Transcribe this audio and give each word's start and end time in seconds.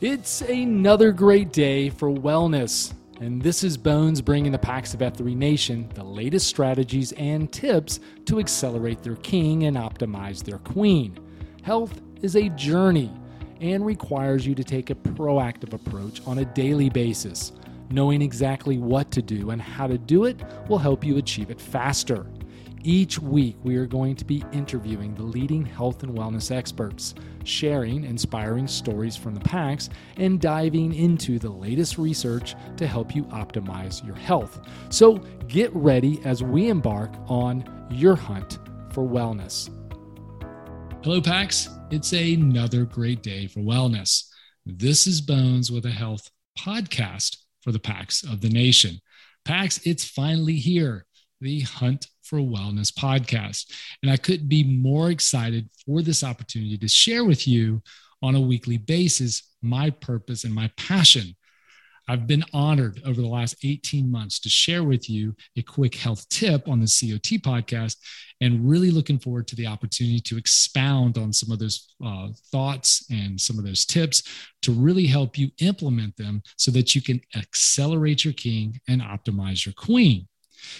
It's 0.00 0.42
another 0.42 1.10
great 1.10 1.52
day 1.52 1.90
for 1.90 2.08
wellness. 2.08 2.94
And 3.20 3.42
this 3.42 3.64
is 3.64 3.76
Bones 3.76 4.20
bringing 4.20 4.52
the 4.52 4.58
PAX 4.58 4.94
of 4.94 5.00
F3 5.00 5.34
Nation 5.34 5.88
the 5.94 6.04
latest 6.04 6.46
strategies 6.46 7.10
and 7.14 7.50
tips 7.50 7.98
to 8.26 8.38
accelerate 8.38 9.02
their 9.02 9.16
king 9.16 9.64
and 9.64 9.76
optimize 9.76 10.44
their 10.44 10.58
queen. 10.58 11.18
Health 11.64 12.00
is 12.22 12.36
a 12.36 12.48
journey 12.50 13.10
and 13.60 13.84
requires 13.84 14.46
you 14.46 14.54
to 14.54 14.62
take 14.62 14.90
a 14.90 14.94
proactive 14.94 15.72
approach 15.72 16.24
on 16.28 16.38
a 16.38 16.44
daily 16.44 16.90
basis. 16.90 17.50
Knowing 17.90 18.22
exactly 18.22 18.78
what 18.78 19.10
to 19.10 19.20
do 19.20 19.50
and 19.50 19.60
how 19.60 19.88
to 19.88 19.98
do 19.98 20.26
it 20.26 20.40
will 20.68 20.78
help 20.78 21.02
you 21.02 21.16
achieve 21.16 21.50
it 21.50 21.60
faster. 21.60 22.24
Each 22.84 23.18
week, 23.18 23.56
we 23.64 23.76
are 23.76 23.86
going 23.86 24.14
to 24.14 24.24
be 24.24 24.44
interviewing 24.52 25.12
the 25.14 25.24
leading 25.24 25.66
health 25.66 26.04
and 26.04 26.16
wellness 26.16 26.54
experts, 26.54 27.16
sharing 27.42 28.04
inspiring 28.04 28.68
stories 28.68 29.16
from 29.16 29.34
the 29.34 29.40
PAX, 29.40 29.90
and 30.16 30.40
diving 30.40 30.94
into 30.94 31.40
the 31.40 31.50
latest 31.50 31.98
research 31.98 32.54
to 32.76 32.86
help 32.86 33.16
you 33.16 33.24
optimize 33.24 34.06
your 34.06 34.14
health. 34.14 34.60
So 34.90 35.16
get 35.48 35.74
ready 35.74 36.20
as 36.24 36.44
we 36.44 36.68
embark 36.68 37.10
on 37.26 37.64
your 37.90 38.14
hunt 38.14 38.60
for 38.92 39.02
wellness. 39.02 39.70
Hello, 41.02 41.20
PAX. 41.20 41.68
It's 41.90 42.12
another 42.12 42.84
great 42.84 43.22
day 43.24 43.48
for 43.48 43.58
wellness. 43.58 44.24
This 44.64 45.08
is 45.08 45.20
Bones 45.20 45.72
with 45.72 45.84
a 45.84 45.90
Health 45.90 46.30
podcast 46.56 47.38
for 47.60 47.72
the 47.72 47.80
PAX 47.80 48.22
of 48.22 48.40
the 48.40 48.50
nation. 48.50 49.00
PAX, 49.44 49.80
it's 49.84 50.04
finally 50.04 50.56
here 50.56 51.06
the 51.40 51.60
Hunt 51.60 52.06
for 52.22 52.38
Wellness 52.38 52.92
podcast. 52.92 53.72
And 54.02 54.10
I 54.10 54.16
couldn't 54.16 54.48
be 54.48 54.64
more 54.64 55.10
excited 55.10 55.68
for 55.86 56.02
this 56.02 56.24
opportunity 56.24 56.78
to 56.78 56.88
share 56.88 57.24
with 57.24 57.46
you 57.46 57.82
on 58.22 58.34
a 58.34 58.40
weekly 58.40 58.78
basis 58.78 59.54
my 59.62 59.90
purpose 59.90 60.44
and 60.44 60.54
my 60.54 60.70
passion. 60.76 61.34
I've 62.10 62.26
been 62.26 62.44
honored 62.54 63.02
over 63.04 63.20
the 63.20 63.28
last 63.28 63.56
18 63.62 64.10
months 64.10 64.40
to 64.40 64.48
share 64.48 64.82
with 64.82 65.10
you 65.10 65.36
a 65.56 65.62
quick 65.62 65.94
health 65.94 66.26
tip 66.30 66.66
on 66.66 66.80
the 66.80 66.86
COT 66.86 67.42
podcast 67.42 67.96
and 68.40 68.68
really 68.68 68.90
looking 68.90 69.18
forward 69.18 69.46
to 69.48 69.56
the 69.56 69.66
opportunity 69.66 70.20
to 70.20 70.38
expound 70.38 71.18
on 71.18 71.34
some 71.34 71.52
of 71.52 71.58
those 71.58 71.94
uh, 72.04 72.28
thoughts 72.50 73.04
and 73.10 73.38
some 73.38 73.58
of 73.58 73.64
those 73.64 73.84
tips 73.84 74.22
to 74.62 74.72
really 74.72 75.06
help 75.06 75.36
you 75.36 75.50
implement 75.60 76.16
them 76.16 76.42
so 76.56 76.70
that 76.70 76.94
you 76.94 77.02
can 77.02 77.20
accelerate 77.36 78.24
your 78.24 78.34
king 78.34 78.80
and 78.88 79.02
optimize 79.02 79.66
your 79.66 79.74
queen. 79.74 80.26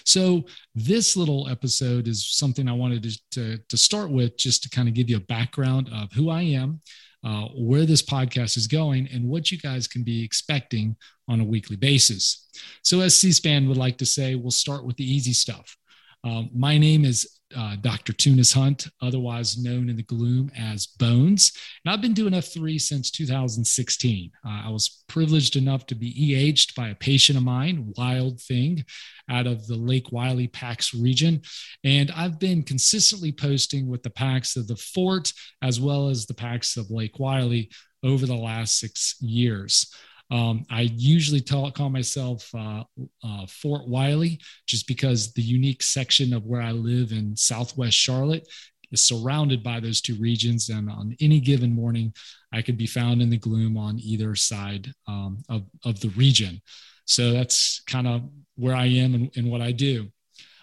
So, 0.04 0.44
this 0.74 1.16
little 1.16 1.48
episode 1.48 2.08
is 2.08 2.26
something 2.26 2.68
I 2.68 2.72
wanted 2.72 3.02
to, 3.02 3.18
to, 3.32 3.58
to 3.68 3.76
start 3.76 4.10
with 4.10 4.36
just 4.36 4.62
to 4.64 4.70
kind 4.70 4.88
of 4.88 4.94
give 4.94 5.10
you 5.10 5.16
a 5.16 5.20
background 5.20 5.90
of 5.92 6.12
who 6.12 6.30
I 6.30 6.42
am, 6.42 6.80
uh, 7.24 7.46
where 7.56 7.86
this 7.86 8.02
podcast 8.02 8.56
is 8.56 8.66
going, 8.66 9.08
and 9.12 9.28
what 9.28 9.50
you 9.50 9.58
guys 9.58 9.86
can 9.86 10.02
be 10.02 10.24
expecting 10.24 10.96
on 11.28 11.40
a 11.40 11.44
weekly 11.44 11.76
basis. 11.76 12.48
So, 12.82 13.00
as 13.00 13.16
C 13.16 13.32
SPAN 13.32 13.68
would 13.68 13.76
like 13.76 13.98
to 13.98 14.06
say, 14.06 14.34
we'll 14.34 14.50
start 14.50 14.84
with 14.84 14.96
the 14.96 15.10
easy 15.10 15.32
stuff. 15.32 15.76
Um, 16.24 16.50
my 16.54 16.78
name 16.78 17.04
is 17.04 17.37
uh, 17.56 17.76
Dr. 17.76 18.12
Tunis 18.12 18.52
Hunt, 18.52 18.88
otherwise 19.00 19.56
known 19.56 19.88
in 19.88 19.96
the 19.96 20.02
gloom 20.02 20.50
as 20.56 20.86
Bones. 20.86 21.52
And 21.84 21.92
I've 21.92 22.02
been 22.02 22.14
doing 22.14 22.32
F3 22.32 22.80
since 22.80 23.10
2016. 23.10 24.30
Uh, 24.44 24.62
I 24.66 24.70
was 24.70 25.04
privileged 25.08 25.56
enough 25.56 25.86
to 25.86 25.94
be 25.94 26.10
EH'd 26.10 26.74
by 26.74 26.88
a 26.88 26.94
patient 26.94 27.38
of 27.38 27.44
mine, 27.44 27.92
Wild 27.96 28.40
Thing, 28.40 28.84
out 29.30 29.46
of 29.46 29.66
the 29.66 29.76
Lake 29.76 30.12
Wylie 30.12 30.48
PAX 30.48 30.94
region. 30.94 31.42
And 31.84 32.10
I've 32.12 32.38
been 32.38 32.62
consistently 32.62 33.32
posting 33.32 33.88
with 33.88 34.02
the 34.02 34.10
PAX 34.10 34.56
of 34.56 34.66
the 34.66 34.76
Fort 34.76 35.32
as 35.62 35.80
well 35.80 36.08
as 36.08 36.26
the 36.26 36.34
PAX 36.34 36.76
of 36.76 36.90
Lake 36.90 37.18
Wylie 37.18 37.70
over 38.02 38.26
the 38.26 38.36
last 38.36 38.78
six 38.78 39.16
years. 39.20 39.92
Um, 40.30 40.66
I 40.70 40.82
usually 40.94 41.40
tell, 41.40 41.70
call 41.70 41.88
myself 41.88 42.50
uh, 42.54 42.84
uh, 43.24 43.46
Fort 43.46 43.88
Wylie 43.88 44.38
just 44.66 44.86
because 44.86 45.32
the 45.32 45.42
unique 45.42 45.82
section 45.82 46.34
of 46.34 46.44
where 46.44 46.60
I 46.60 46.72
live 46.72 47.12
in 47.12 47.34
Southwest 47.36 47.96
Charlotte 47.96 48.46
is 48.90 49.02
surrounded 49.02 49.62
by 49.62 49.80
those 49.80 50.00
two 50.00 50.16
regions. 50.16 50.68
And 50.68 50.90
on 50.90 51.16
any 51.20 51.40
given 51.40 51.74
morning, 51.74 52.12
I 52.52 52.62
could 52.62 52.76
be 52.76 52.86
found 52.86 53.22
in 53.22 53.30
the 53.30 53.38
gloom 53.38 53.76
on 53.76 53.98
either 54.00 54.34
side 54.34 54.92
um, 55.06 55.42
of, 55.48 55.64
of 55.84 56.00
the 56.00 56.10
region. 56.10 56.60
So 57.06 57.32
that's 57.32 57.80
kind 57.86 58.06
of 58.06 58.22
where 58.56 58.74
I 58.74 58.86
am 58.86 59.14
and, 59.14 59.30
and, 59.36 59.50
what 59.50 59.62
I 59.62 59.72
do. 59.72 60.08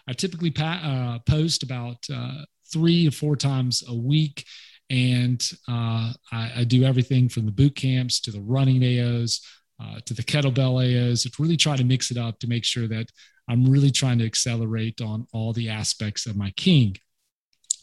I 0.08 0.14
typically 0.14 0.52
pa- 0.52 1.18
uh, 1.18 1.32
post 1.32 1.64
about 1.64 1.98
uh, 2.14 2.44
three 2.72 3.06
to 3.06 3.12
four 3.12 3.36
times 3.36 3.84
a 3.88 3.96
week 3.96 4.46
and 4.90 5.42
uh, 5.68 6.14
I, 6.32 6.52
I, 6.58 6.64
do 6.64 6.84
everything 6.84 7.28
from 7.28 7.46
the 7.46 7.52
boot 7.52 7.76
camps 7.76 8.20
to 8.22 8.32
the 8.32 8.42
running 8.42 8.82
AOs 8.82 9.42
uh, 9.82 10.00
to 10.06 10.14
the 10.14 10.24
kettlebell 10.24 10.84
AOs 10.84 11.24
to 11.24 11.42
really 11.42 11.58
try 11.58 11.76
to 11.76 11.84
mix 11.84 12.12
it 12.12 12.18
up 12.18 12.40
to 12.40 12.48
make 12.48 12.64
sure 12.64 12.88
that 12.88 13.12
I'm 13.50 13.66
really 13.70 13.92
trying 13.92 14.20
to 14.20 14.26
accelerate 14.26 15.02
on 15.02 15.28
all 15.34 15.54
the 15.54 15.70
aspects 15.70 16.26
of 16.26 16.36
my 16.36 16.52
king. 16.52 16.96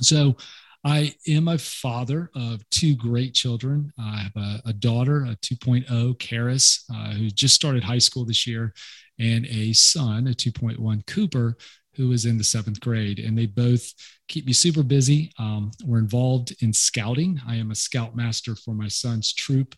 So 0.00 0.36
I 0.84 1.14
am 1.28 1.46
a 1.46 1.58
father 1.58 2.30
of 2.34 2.68
two 2.70 2.96
great 2.96 3.34
children. 3.34 3.92
I 3.98 4.22
have 4.22 4.36
a, 4.36 4.62
a 4.66 4.72
daughter, 4.72 5.24
a 5.24 5.36
2.0, 5.36 5.86
Karis, 6.18 6.82
uh, 6.92 7.12
who 7.12 7.30
just 7.30 7.54
started 7.54 7.84
high 7.84 7.98
school 7.98 8.24
this 8.24 8.46
year, 8.46 8.74
and 9.18 9.46
a 9.46 9.72
son, 9.74 10.26
a 10.26 10.30
2.1, 10.30 11.06
Cooper, 11.06 11.56
who 11.94 12.10
is 12.10 12.24
in 12.24 12.36
the 12.36 12.44
seventh 12.44 12.80
grade. 12.80 13.20
And 13.20 13.38
they 13.38 13.46
both 13.46 13.92
keep 14.26 14.46
me 14.46 14.52
super 14.52 14.82
busy. 14.82 15.32
Um, 15.38 15.70
we're 15.84 15.98
involved 15.98 16.56
in 16.60 16.72
scouting. 16.72 17.40
I 17.46 17.56
am 17.56 17.70
a 17.70 17.76
scoutmaster 17.76 18.56
for 18.56 18.74
my 18.74 18.88
son's 18.88 19.32
troop, 19.32 19.76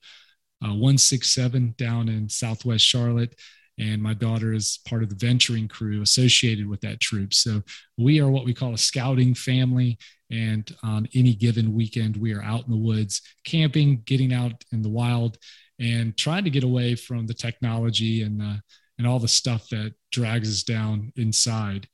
167 0.60 1.74
down 1.76 2.08
in 2.08 2.28
Southwest 2.28 2.84
Charlotte. 2.84 3.34
And 3.78 4.00
my 4.00 4.14
daughter 4.14 4.52
is 4.52 4.78
part 4.86 5.02
of 5.02 5.08
the 5.08 5.16
venturing 5.16 5.66
crew 5.66 6.00
associated 6.00 6.68
with 6.68 6.80
that 6.82 7.00
troop. 7.00 7.34
So 7.34 7.62
we 7.98 8.20
are 8.20 8.30
what 8.30 8.44
we 8.44 8.54
call 8.54 8.72
a 8.72 8.78
scouting 8.78 9.34
family. 9.34 9.98
And 10.30 10.68
on 10.82 11.08
any 11.14 11.34
given 11.34 11.74
weekend, 11.74 12.16
we 12.16 12.32
are 12.32 12.42
out 12.42 12.64
in 12.64 12.70
the 12.70 12.76
woods, 12.76 13.20
camping, 13.44 14.02
getting 14.04 14.32
out 14.32 14.64
in 14.72 14.82
the 14.82 14.88
wild, 14.88 15.38
and 15.80 16.16
trying 16.16 16.44
to 16.44 16.50
get 16.50 16.64
away 16.64 16.94
from 16.94 17.26
the 17.26 17.34
technology 17.34 18.22
and 18.22 18.40
the 18.40 18.60
and 18.96 19.08
all 19.08 19.18
the 19.18 19.26
stuff 19.26 19.68
that 19.70 19.92
drags 20.12 20.48
us 20.48 20.62
down 20.62 21.12
inside. 21.16 21.88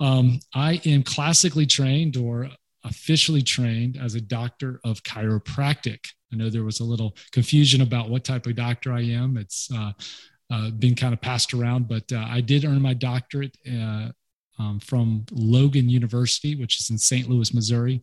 Um, 0.00 0.40
I 0.52 0.80
am 0.84 1.04
classically 1.04 1.66
trained 1.66 2.16
or 2.16 2.48
officially 2.84 3.42
trained 3.42 3.96
as 3.96 4.14
a 4.14 4.20
doctor 4.20 4.80
of 4.84 5.02
chiropractic. 5.02 6.06
I 6.32 6.36
know 6.36 6.50
there 6.50 6.64
was 6.64 6.80
a 6.80 6.84
little 6.84 7.16
confusion 7.32 7.80
about 7.80 8.08
what 8.08 8.24
type 8.24 8.46
of 8.46 8.56
doctor 8.56 8.92
I 8.92 9.02
am. 9.02 9.36
It's 9.36 9.68
uh, 9.74 9.92
uh, 10.50 10.70
been 10.70 10.94
kind 10.94 11.12
of 11.12 11.20
passed 11.20 11.54
around, 11.54 11.88
but 11.88 12.10
uh, 12.12 12.26
I 12.28 12.40
did 12.40 12.64
earn 12.64 12.80
my 12.80 12.94
doctorate 12.94 13.56
uh, 13.68 14.10
um, 14.58 14.80
from 14.80 15.24
Logan 15.30 15.88
University, 15.88 16.54
which 16.56 16.80
is 16.80 16.90
in 16.90 16.98
St. 16.98 17.28
Louis, 17.28 17.52
Missouri. 17.54 18.02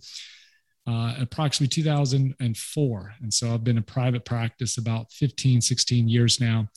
Uh, 0.89 1.15
approximately 1.19 1.67
2004. 1.67 3.13
And 3.21 3.33
so 3.33 3.53
I've 3.53 3.65
been 3.65 3.75
in 3.75 3.83
private 3.83 4.23
practice 4.23 4.77
about 4.77 5.11
15, 5.11 5.59
16 5.59 6.07
years 6.07 6.39
now 6.39 6.69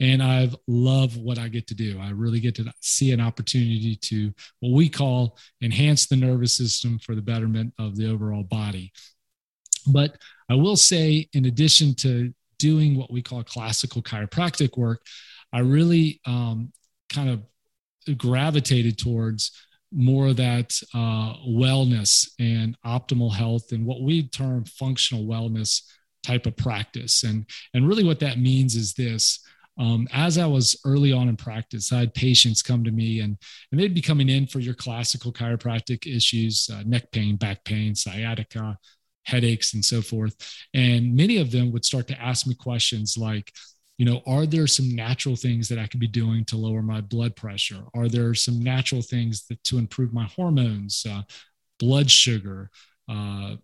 and 0.00 0.22
I've 0.22 0.54
loved 0.66 1.16
what 1.16 1.38
I 1.38 1.48
get 1.48 1.66
to 1.68 1.74
do. 1.74 1.98
I 2.00 2.10
really 2.10 2.40
get 2.40 2.54
to 2.56 2.72
see 2.80 3.12
an 3.12 3.20
opportunity 3.20 3.96
to 3.96 4.32
what 4.60 4.72
we 4.72 4.88
call 4.88 5.36
enhance 5.60 6.06
the 6.06 6.16
nervous 6.16 6.56
system 6.56 6.98
for 6.98 7.14
the 7.14 7.22
betterment 7.22 7.74
of 7.78 7.96
the 7.96 8.10
overall 8.10 8.44
body. 8.44 8.92
But 9.86 10.16
I 10.48 10.54
will 10.54 10.76
say, 10.76 11.28
in 11.32 11.46
addition 11.46 11.94
to 11.96 12.32
doing 12.58 12.96
what 12.96 13.12
we 13.12 13.22
call 13.22 13.42
classical 13.44 14.02
chiropractic 14.02 14.76
work, 14.76 15.02
I 15.52 15.60
really 15.60 16.20
um, 16.26 16.72
kind 17.08 17.30
of 17.30 18.18
gravitated 18.18 18.98
towards 18.98 19.52
more 19.92 20.28
of 20.28 20.36
that 20.36 20.78
uh, 20.94 21.34
wellness 21.48 22.28
and 22.38 22.76
optimal 22.84 23.32
health 23.32 23.72
and 23.72 23.86
what 23.86 24.02
we 24.02 24.28
term 24.28 24.64
functional 24.64 25.24
wellness 25.24 25.82
type 26.22 26.46
of 26.46 26.56
practice. 26.56 27.22
And, 27.22 27.46
and 27.72 27.88
really 27.88 28.04
what 28.04 28.20
that 28.20 28.38
means 28.38 28.74
is 28.74 28.92
this 28.94 29.40
um, 29.78 30.08
as 30.12 30.38
I 30.38 30.46
was 30.46 30.80
early 30.84 31.12
on 31.12 31.28
in 31.28 31.36
practice, 31.36 31.92
I 31.92 32.00
had 32.00 32.12
patients 32.12 32.62
come 32.62 32.82
to 32.82 32.90
me 32.90 33.20
and, 33.20 33.36
and 33.70 33.80
they'd 33.80 33.94
be 33.94 34.02
coming 34.02 34.28
in 34.28 34.46
for 34.46 34.58
your 34.58 34.74
classical 34.74 35.32
chiropractic 35.32 36.04
issues, 36.04 36.68
uh, 36.72 36.82
neck 36.84 37.10
pain, 37.12 37.36
back 37.36 37.64
pain, 37.64 37.94
sciatica, 37.94 38.76
headaches, 39.24 39.74
and 39.74 39.84
so 39.84 40.02
forth. 40.02 40.36
And 40.74 41.14
many 41.14 41.38
of 41.38 41.50
them 41.50 41.72
would 41.72 41.84
start 41.84 42.08
to 42.08 42.20
ask 42.20 42.46
me 42.46 42.54
questions 42.54 43.16
like, 43.16 43.52
you 43.98 44.06
know, 44.06 44.22
are 44.26 44.46
there 44.46 44.66
some 44.66 44.94
natural 44.94 45.34
things 45.34 45.68
that 45.68 45.78
I 45.78 45.86
could 45.86 46.00
be 46.00 46.06
doing 46.06 46.44
to 46.46 46.56
lower 46.56 46.82
my 46.82 47.00
blood 47.00 47.34
pressure? 47.34 47.82
Are 47.94 48.08
there 48.08 48.32
some 48.32 48.62
natural 48.62 49.02
things 49.02 49.46
that 49.46 49.62
to 49.64 49.78
improve 49.78 50.12
my 50.12 50.24
hormones, 50.24 51.04
uh, 51.08 51.22
blood 51.80 52.10
sugar, 52.10 52.70
uh, 53.08 53.56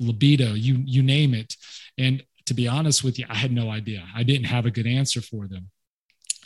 libido, 0.00 0.54
you 0.54 0.82
you 0.86 1.02
name 1.02 1.34
it? 1.34 1.54
And 1.98 2.24
to 2.46 2.54
be 2.54 2.66
honest 2.66 3.04
with 3.04 3.18
you, 3.18 3.26
I 3.28 3.34
had 3.34 3.52
no 3.52 3.70
idea. 3.70 4.06
I 4.14 4.22
didn't 4.22 4.46
have 4.46 4.64
a 4.64 4.70
good 4.70 4.86
answer 4.86 5.20
for 5.20 5.46
them. 5.46 5.70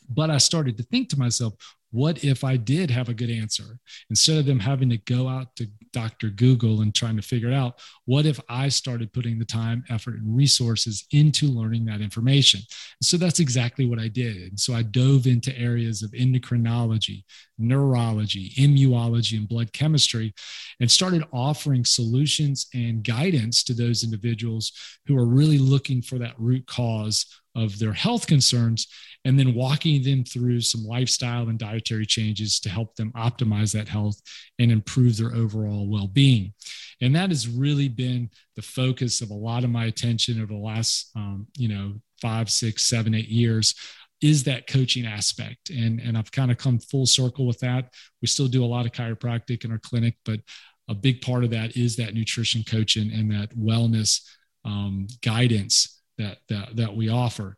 But 0.08 0.30
I 0.30 0.38
started 0.38 0.76
to 0.78 0.82
think 0.82 1.08
to 1.10 1.18
myself, 1.18 1.54
what 1.92 2.24
if 2.24 2.42
I 2.42 2.56
did 2.56 2.90
have 2.90 3.08
a 3.08 3.14
good 3.14 3.30
answer? 3.30 3.78
Instead 4.10 4.38
of 4.38 4.46
them 4.46 4.58
having 4.58 4.90
to 4.90 4.96
go 4.96 5.28
out 5.28 5.54
to 5.56 5.68
Dr. 5.92 6.30
Google 6.30 6.80
and 6.80 6.94
trying 6.94 7.16
to 7.16 7.22
figure 7.22 7.48
it 7.48 7.54
out, 7.54 7.80
what 8.06 8.24
if 8.24 8.40
I 8.48 8.70
started 8.70 9.12
putting 9.12 9.38
the 9.38 9.44
time, 9.44 9.84
effort, 9.90 10.14
and 10.14 10.34
resources 10.34 11.06
into 11.12 11.46
learning 11.46 11.84
that 11.84 12.00
information? 12.00 12.62
So 13.02 13.18
that's 13.18 13.40
exactly 13.40 13.84
what 13.84 13.98
I 13.98 14.08
did. 14.08 14.36
And 14.36 14.58
so 14.58 14.72
I 14.72 14.82
dove 14.82 15.26
into 15.26 15.56
areas 15.56 16.02
of 16.02 16.10
endocrinology, 16.12 17.24
neurology, 17.58 18.52
immunology, 18.56 19.36
and 19.38 19.46
blood 19.46 19.72
chemistry, 19.74 20.34
and 20.80 20.90
started 20.90 21.24
offering 21.30 21.84
solutions 21.84 22.68
and 22.72 23.04
guidance 23.04 23.62
to 23.64 23.74
those 23.74 24.02
individuals 24.02 24.72
who 25.06 25.18
are 25.18 25.26
really 25.26 25.58
looking 25.58 26.00
for 26.00 26.18
that 26.18 26.34
root 26.38 26.66
cause 26.66 27.26
of 27.54 27.78
their 27.78 27.92
health 27.92 28.26
concerns 28.26 28.88
and 29.24 29.38
then 29.38 29.54
walking 29.54 30.02
them 30.02 30.24
through 30.24 30.60
some 30.60 30.84
lifestyle 30.84 31.48
and 31.48 31.58
dietary 31.58 31.81
changes 31.90 32.60
to 32.60 32.68
help 32.68 32.96
them 32.96 33.12
optimize 33.12 33.72
that 33.72 33.88
health 33.88 34.20
and 34.58 34.70
improve 34.70 35.16
their 35.16 35.34
overall 35.34 35.88
well-being. 35.88 36.52
And 37.00 37.14
that 37.16 37.30
has 37.30 37.48
really 37.48 37.88
been 37.88 38.30
the 38.56 38.62
focus 38.62 39.20
of 39.20 39.30
a 39.30 39.34
lot 39.34 39.64
of 39.64 39.70
my 39.70 39.86
attention 39.86 40.40
over 40.40 40.52
the 40.52 40.58
last 40.58 41.10
um, 41.16 41.46
you 41.56 41.68
know 41.68 41.94
five 42.20 42.50
six 42.50 42.84
seven 42.84 43.14
eight 43.14 43.28
years 43.28 43.74
is 44.20 44.44
that 44.44 44.68
coaching 44.68 45.06
aspect. 45.06 45.70
And 45.70 46.00
and 46.00 46.16
i've 46.16 46.30
kind 46.30 46.50
of 46.50 46.58
come 46.58 46.78
full 46.78 47.06
circle 47.06 47.46
with 47.46 47.58
that. 47.60 47.92
We 48.20 48.28
still 48.28 48.48
do 48.48 48.64
a 48.64 48.66
lot 48.66 48.86
of 48.86 48.92
chiropractic 48.92 49.64
in 49.64 49.72
our 49.72 49.78
clinic 49.78 50.16
but 50.24 50.40
a 50.88 50.94
big 50.94 51.20
part 51.20 51.44
of 51.44 51.50
that 51.50 51.76
is 51.76 51.96
that 51.96 52.14
nutrition 52.14 52.62
coaching 52.64 53.12
and 53.12 53.30
that 53.30 53.50
wellness 53.56 54.20
um, 54.64 55.06
guidance 55.22 56.02
that, 56.18 56.38
that 56.48 56.76
that 56.76 56.94
we 56.94 57.08
offer. 57.08 57.56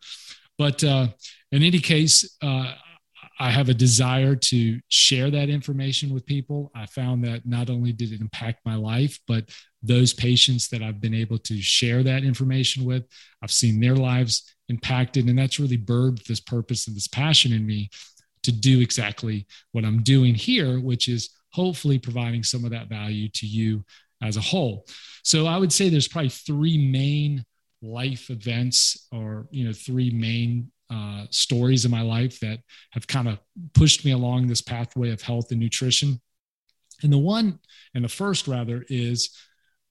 But 0.58 0.84
uh, 0.84 1.08
in 1.52 1.62
any 1.62 1.80
case, 1.80 2.36
uh, 2.42 2.74
I 3.40 3.50
have 3.50 3.68
a 3.68 3.74
desire 3.74 4.36
to 4.36 4.80
share 4.88 5.30
that 5.30 5.48
information 5.48 6.14
with 6.14 6.24
people. 6.26 6.70
I 6.74 6.86
found 6.86 7.24
that 7.24 7.46
not 7.46 7.68
only 7.68 7.92
did 7.92 8.12
it 8.12 8.20
impact 8.20 8.60
my 8.64 8.76
life, 8.76 9.18
but 9.26 9.50
those 9.82 10.14
patients 10.14 10.68
that 10.68 10.82
I've 10.82 11.00
been 11.00 11.14
able 11.14 11.38
to 11.38 11.60
share 11.60 12.02
that 12.04 12.22
information 12.22 12.84
with, 12.84 13.04
I've 13.42 13.50
seen 13.50 13.80
their 13.80 13.96
lives 13.96 14.54
impacted. 14.68 15.26
And 15.26 15.38
that's 15.38 15.58
really 15.58 15.78
birthed 15.78 16.24
this 16.24 16.40
purpose 16.40 16.86
and 16.86 16.94
this 16.94 17.08
passion 17.08 17.52
in 17.52 17.66
me 17.66 17.90
to 18.44 18.52
do 18.52 18.80
exactly 18.80 19.46
what 19.72 19.84
I'm 19.84 20.02
doing 20.02 20.34
here, 20.34 20.78
which 20.78 21.08
is 21.08 21.30
hopefully 21.50 21.98
providing 21.98 22.42
some 22.42 22.64
of 22.64 22.70
that 22.70 22.88
value 22.88 23.28
to 23.30 23.46
you 23.46 23.84
as 24.22 24.36
a 24.36 24.40
whole. 24.40 24.86
So 25.22 25.46
I 25.46 25.56
would 25.56 25.72
say 25.72 25.88
there's 25.88 26.08
probably 26.08 26.30
three 26.30 26.78
main 26.78 27.44
life 27.82 28.30
events 28.30 29.06
or 29.12 29.46
you 29.50 29.64
know 29.64 29.72
three 29.72 30.10
main 30.10 30.70
uh, 30.90 31.24
stories 31.30 31.84
in 31.84 31.90
my 31.90 32.02
life 32.02 32.38
that 32.40 32.58
have 32.90 33.06
kind 33.06 33.28
of 33.28 33.38
pushed 33.72 34.04
me 34.04 34.12
along 34.12 34.46
this 34.46 34.60
pathway 34.60 35.10
of 35.10 35.22
health 35.22 35.50
and 35.50 35.60
nutrition 35.60 36.20
and 37.02 37.12
the 37.12 37.18
one 37.18 37.58
and 37.94 38.04
the 38.04 38.08
first 38.08 38.46
rather 38.46 38.84
is 38.88 39.36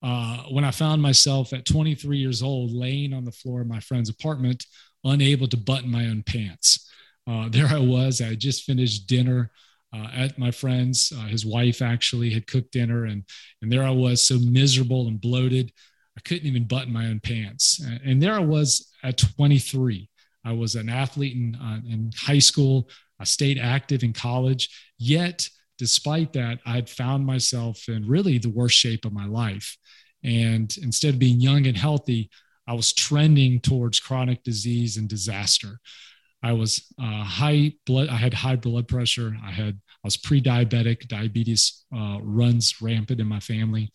uh, 0.04 0.44
when 0.50 0.64
i 0.64 0.72
found 0.72 1.02
myself 1.02 1.52
at 1.54 1.66
23 1.66 2.18
years 2.18 2.44
old 2.44 2.72
laying 2.72 3.14
on 3.14 3.26
the 3.26 3.32
floor 3.32 3.62
of 3.62 3.68
my 3.68 3.80
friend's 3.80 4.10
apartment 4.10 4.66
unable 5.04 5.48
to 5.48 5.58
button 5.58 5.92
my 5.92 6.06
own 6.06 6.24
pants 6.24 6.90
uh, 7.28 7.50
there 7.50 7.68
i 7.68 7.80
was 7.80 8.22
i 8.22 8.26
had 8.26 8.40
just 8.40 8.64
finished 8.64 9.08
dinner 9.08 9.52
uh, 9.94 10.08
at 10.14 10.38
my 10.38 10.52
friend's. 10.52 11.14
Uh, 11.16 11.28
his 11.28 11.46
wife 11.46 11.82
actually 11.82 12.32
had 12.32 12.48
cooked 12.48 12.72
dinner, 12.72 13.06
and 13.06 13.24
and 13.62 13.72
there 13.72 13.84
I 13.84 13.92
was, 13.92 14.22
so 14.22 14.40
miserable 14.40 15.08
and 15.08 15.22
bloated. 15.22 15.72
I 16.18 16.22
couldn't 16.22 16.48
even 16.48 16.68
button 16.68 16.94
my 16.94 17.08
own 17.08 17.20
pants. 17.20 17.84
And 18.06 18.22
there 18.22 18.36
I 18.36 18.40
was 18.40 18.92
at 19.04 19.18
23. 19.18 20.10
I 20.46 20.54
was 20.54 20.76
an 20.76 20.90
athlete 20.90 21.36
in, 21.36 21.56
uh, 21.56 21.80
in 21.88 22.12
high 22.16 22.40
school. 22.40 22.90
I 23.20 23.24
stayed 23.24 23.60
active 23.60 24.04
in 24.04 24.14
college. 24.14 24.70
Yet, 24.98 25.48
despite 25.78 26.34
that, 26.34 26.60
I 26.66 26.76
had 26.76 26.90
found 26.90 27.26
myself 27.26 27.88
in 27.88 28.08
really 28.08 28.38
the 28.38 28.50
worst 28.50 28.78
shape 28.78 29.06
of 29.06 29.14
my 29.14 29.26
life. 29.26 29.78
And 30.24 30.76
instead 30.82 31.14
of 31.14 31.20
being 31.20 31.40
young 31.40 31.68
and 31.68 31.78
healthy, 31.78 32.30
I 32.68 32.74
was 32.74 32.94
trending 32.94 33.60
towards 33.60 34.00
chronic 34.00 34.44
disease 34.44 34.98
and 34.98 35.10
disaster. 35.10 35.80
I 36.42 36.54
was 36.54 36.94
uh, 37.02 37.24
high 37.24 37.74
blood. 37.86 38.10
I 38.10 38.18
had 38.18 38.34
high 38.34 38.58
blood 38.58 38.88
pressure. 38.88 39.36
I 39.44 39.52
had 39.52 39.80
I 40.04 40.08
was 40.08 40.18
pre-diabetic. 40.18 41.08
Diabetes 41.08 41.86
uh, 41.96 42.20
runs 42.22 42.82
rampant 42.82 43.22
in 43.22 43.28
my 43.28 43.40
family, 43.40 43.92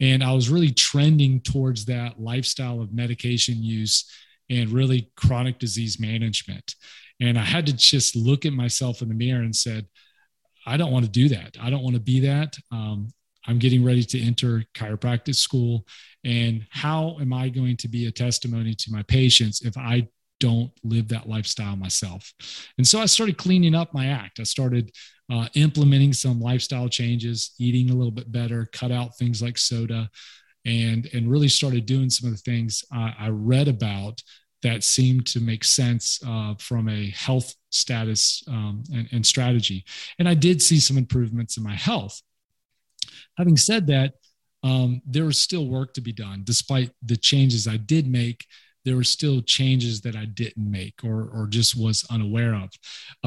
and 0.00 0.22
I 0.24 0.32
was 0.32 0.50
really 0.50 0.72
trending 0.72 1.40
towards 1.40 1.84
that 1.84 2.20
lifestyle 2.20 2.80
of 2.80 2.92
medication 2.92 3.62
use 3.62 4.04
and 4.50 4.70
really 4.70 5.10
chronic 5.16 5.58
disease 5.58 5.98
management. 5.98 6.74
And 7.20 7.38
I 7.38 7.42
had 7.42 7.66
to 7.66 7.72
just 7.72 8.14
look 8.14 8.44
at 8.44 8.52
myself 8.52 9.02
in 9.02 9.08
the 9.08 9.14
mirror 9.14 9.42
and 9.42 9.54
said, 9.54 9.86
I 10.66 10.76
don't 10.76 10.92
want 10.92 11.04
to 11.04 11.10
do 11.10 11.28
that. 11.30 11.56
I 11.60 11.70
don't 11.70 11.82
want 11.82 11.94
to 11.94 12.00
be 12.00 12.20
that. 12.20 12.56
Um, 12.72 13.08
I'm 13.46 13.58
getting 13.58 13.84
ready 13.84 14.02
to 14.02 14.20
enter 14.20 14.64
chiropractic 14.74 15.36
school. 15.36 15.86
And 16.24 16.66
how 16.70 17.16
am 17.20 17.32
I 17.32 17.48
going 17.48 17.76
to 17.78 17.88
be 17.88 18.06
a 18.06 18.10
testimony 18.10 18.74
to 18.74 18.92
my 18.92 19.02
patients 19.04 19.62
if 19.62 19.78
I 19.78 20.08
don't 20.40 20.72
live 20.82 21.08
that 21.08 21.28
lifestyle 21.28 21.76
myself? 21.76 22.32
And 22.78 22.86
so 22.86 22.98
I 22.98 23.06
started 23.06 23.38
cleaning 23.38 23.74
up 23.74 23.94
my 23.94 24.06
act. 24.06 24.40
I 24.40 24.42
started 24.42 24.90
uh, 25.30 25.48
implementing 25.54 26.12
some 26.12 26.40
lifestyle 26.40 26.88
changes, 26.88 27.54
eating 27.58 27.90
a 27.90 27.94
little 27.94 28.10
bit 28.10 28.30
better, 28.30 28.68
cut 28.72 28.90
out 28.90 29.16
things 29.16 29.40
like 29.40 29.58
soda, 29.58 30.10
and 30.66 31.08
and 31.14 31.30
really 31.30 31.48
started 31.48 31.86
doing 31.86 32.10
some 32.10 32.28
of 32.28 32.36
the 32.36 32.42
things 32.42 32.84
I, 32.92 33.14
I 33.18 33.28
read 33.30 33.68
about 33.68 34.22
that 34.62 34.82
seemed 34.82 35.26
to 35.26 35.40
make 35.40 35.62
sense 35.64 36.20
uh, 36.26 36.54
from 36.58 36.88
a 36.88 37.10
health 37.10 37.54
status 37.70 38.42
um, 38.48 38.82
and, 38.92 39.08
and 39.12 39.24
strategy. 39.24 39.84
And 40.18 40.28
I 40.28 40.34
did 40.34 40.60
see 40.60 40.80
some 40.80 40.98
improvements 40.98 41.56
in 41.56 41.62
my 41.62 41.74
health. 41.74 42.20
Having 43.38 43.58
said 43.58 43.86
that, 43.88 44.14
um, 44.64 45.02
there 45.06 45.26
was 45.26 45.38
still 45.38 45.68
work 45.68 45.94
to 45.94 46.00
be 46.00 46.12
done, 46.12 46.40
despite 46.42 46.90
the 47.02 47.16
changes 47.16 47.68
I 47.68 47.76
did 47.76 48.08
make 48.08 48.44
there 48.86 48.96
were 48.96 49.04
still 49.04 49.42
changes 49.42 50.00
that 50.02 50.14
I 50.14 50.26
didn't 50.26 50.70
make 50.70 51.00
or, 51.02 51.28
or 51.34 51.48
just 51.48 51.76
was 51.76 52.06
unaware 52.08 52.54
of, 52.54 52.70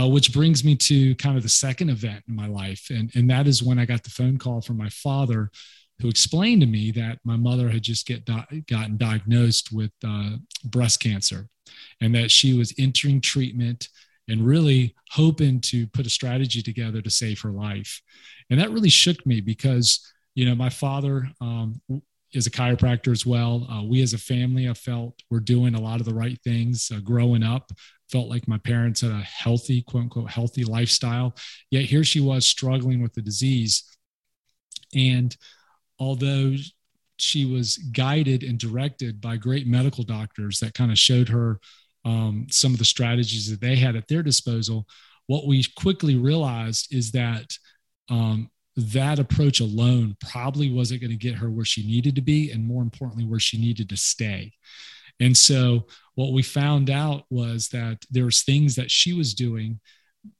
uh, 0.01 0.07
which 0.07 0.31
brings 0.31 0.63
me 0.63 0.73
to 0.77 1.13
kind 1.15 1.35
of 1.35 1.43
the 1.43 1.49
second 1.49 1.89
event 1.89 2.23
in 2.29 2.35
my 2.35 2.47
life. 2.47 2.87
And, 2.89 3.11
and 3.13 3.29
that 3.29 3.45
is 3.45 3.61
when 3.61 3.77
I 3.77 3.83
got 3.85 4.03
the 4.03 4.09
phone 4.09 4.37
call 4.37 4.61
from 4.61 4.77
my 4.77 4.87
father 4.87 5.51
who 6.01 6.07
explained 6.07 6.61
to 6.61 6.67
me 6.67 6.91
that 6.91 7.19
my 7.23 7.35
mother 7.35 7.69
had 7.69 7.83
just 7.83 8.07
get 8.07 8.25
di- 8.25 8.63
gotten 8.67 8.97
diagnosed 8.97 9.71
with 9.71 9.91
uh, 10.05 10.31
breast 10.65 10.99
cancer 10.99 11.47
and 12.01 12.15
that 12.15 12.31
she 12.31 12.57
was 12.57 12.73
entering 12.77 13.21
treatment 13.21 13.89
and 14.27 14.45
really 14.45 14.95
hoping 15.11 15.59
to 15.59 15.87
put 15.87 16.05
a 16.05 16.09
strategy 16.09 16.61
together 16.61 17.01
to 17.01 17.09
save 17.09 17.41
her 17.41 17.51
life. 17.51 18.01
And 18.49 18.59
that 18.59 18.71
really 18.71 18.89
shook 18.89 19.25
me 19.25 19.41
because, 19.41 19.99
you 20.35 20.45
know, 20.45 20.55
my 20.55 20.69
father 20.69 21.29
um, 21.41 21.81
is 22.33 22.47
a 22.47 22.51
chiropractor 22.51 23.11
as 23.11 23.25
well. 23.25 23.67
Uh, 23.69 23.83
we 23.83 24.01
as 24.01 24.13
a 24.13 24.17
family, 24.17 24.69
I 24.69 24.73
felt 24.73 25.19
we're 25.29 25.39
doing 25.39 25.75
a 25.75 25.81
lot 25.81 25.99
of 25.99 26.05
the 26.05 26.13
right 26.13 26.39
things 26.43 26.91
uh, 26.93 26.99
growing 26.99 27.43
up. 27.43 27.71
Felt 28.11 28.29
like 28.29 28.47
my 28.47 28.57
parents 28.59 29.01
had 29.01 29.11
a 29.11 29.21
healthy, 29.21 29.81
quote 29.81 30.03
unquote, 30.03 30.31
healthy 30.31 30.63
lifestyle. 30.63 31.35
Yet 31.69 31.85
here 31.85 32.03
she 32.03 32.19
was 32.19 32.45
struggling 32.45 33.01
with 33.01 33.13
the 33.13 33.21
disease. 33.21 33.83
And 34.95 35.35
although 35.99 36.55
she 37.17 37.45
was 37.45 37.77
guided 37.77 38.43
and 38.43 38.57
directed 38.57 39.19
by 39.19 39.37
great 39.37 39.67
medical 39.67 40.03
doctors 40.03 40.59
that 40.59 40.73
kind 40.73 40.91
of 40.91 40.97
showed 40.97 41.29
her 41.29 41.59
um, 42.05 42.47
some 42.49 42.73
of 42.73 42.79
the 42.79 42.85
strategies 42.85 43.49
that 43.49 43.61
they 43.61 43.75
had 43.75 43.95
at 43.95 44.07
their 44.07 44.23
disposal, 44.23 44.87
what 45.27 45.45
we 45.45 45.63
quickly 45.75 46.15
realized 46.15 46.93
is 46.93 47.11
that 47.11 47.51
um, 48.09 48.49
that 48.75 49.19
approach 49.19 49.59
alone 49.59 50.15
probably 50.31 50.71
wasn't 50.71 51.01
going 51.01 51.11
to 51.11 51.17
get 51.17 51.35
her 51.35 51.49
where 51.49 51.65
she 51.65 51.85
needed 51.85 52.15
to 52.15 52.21
be 52.21 52.51
and 52.51 52.65
more 52.65 52.81
importantly 52.81 53.25
where 53.25 53.39
she 53.39 53.57
needed 53.57 53.89
to 53.89 53.97
stay. 53.97 54.53
And 55.19 55.35
so 55.35 55.85
what 56.15 56.31
we 56.31 56.41
found 56.41 56.89
out 56.89 57.25
was 57.29 57.67
that 57.69 58.05
there 58.09 58.25
was 58.25 58.43
things 58.43 58.75
that 58.75 58.89
she 58.89 59.13
was 59.13 59.33
doing 59.33 59.79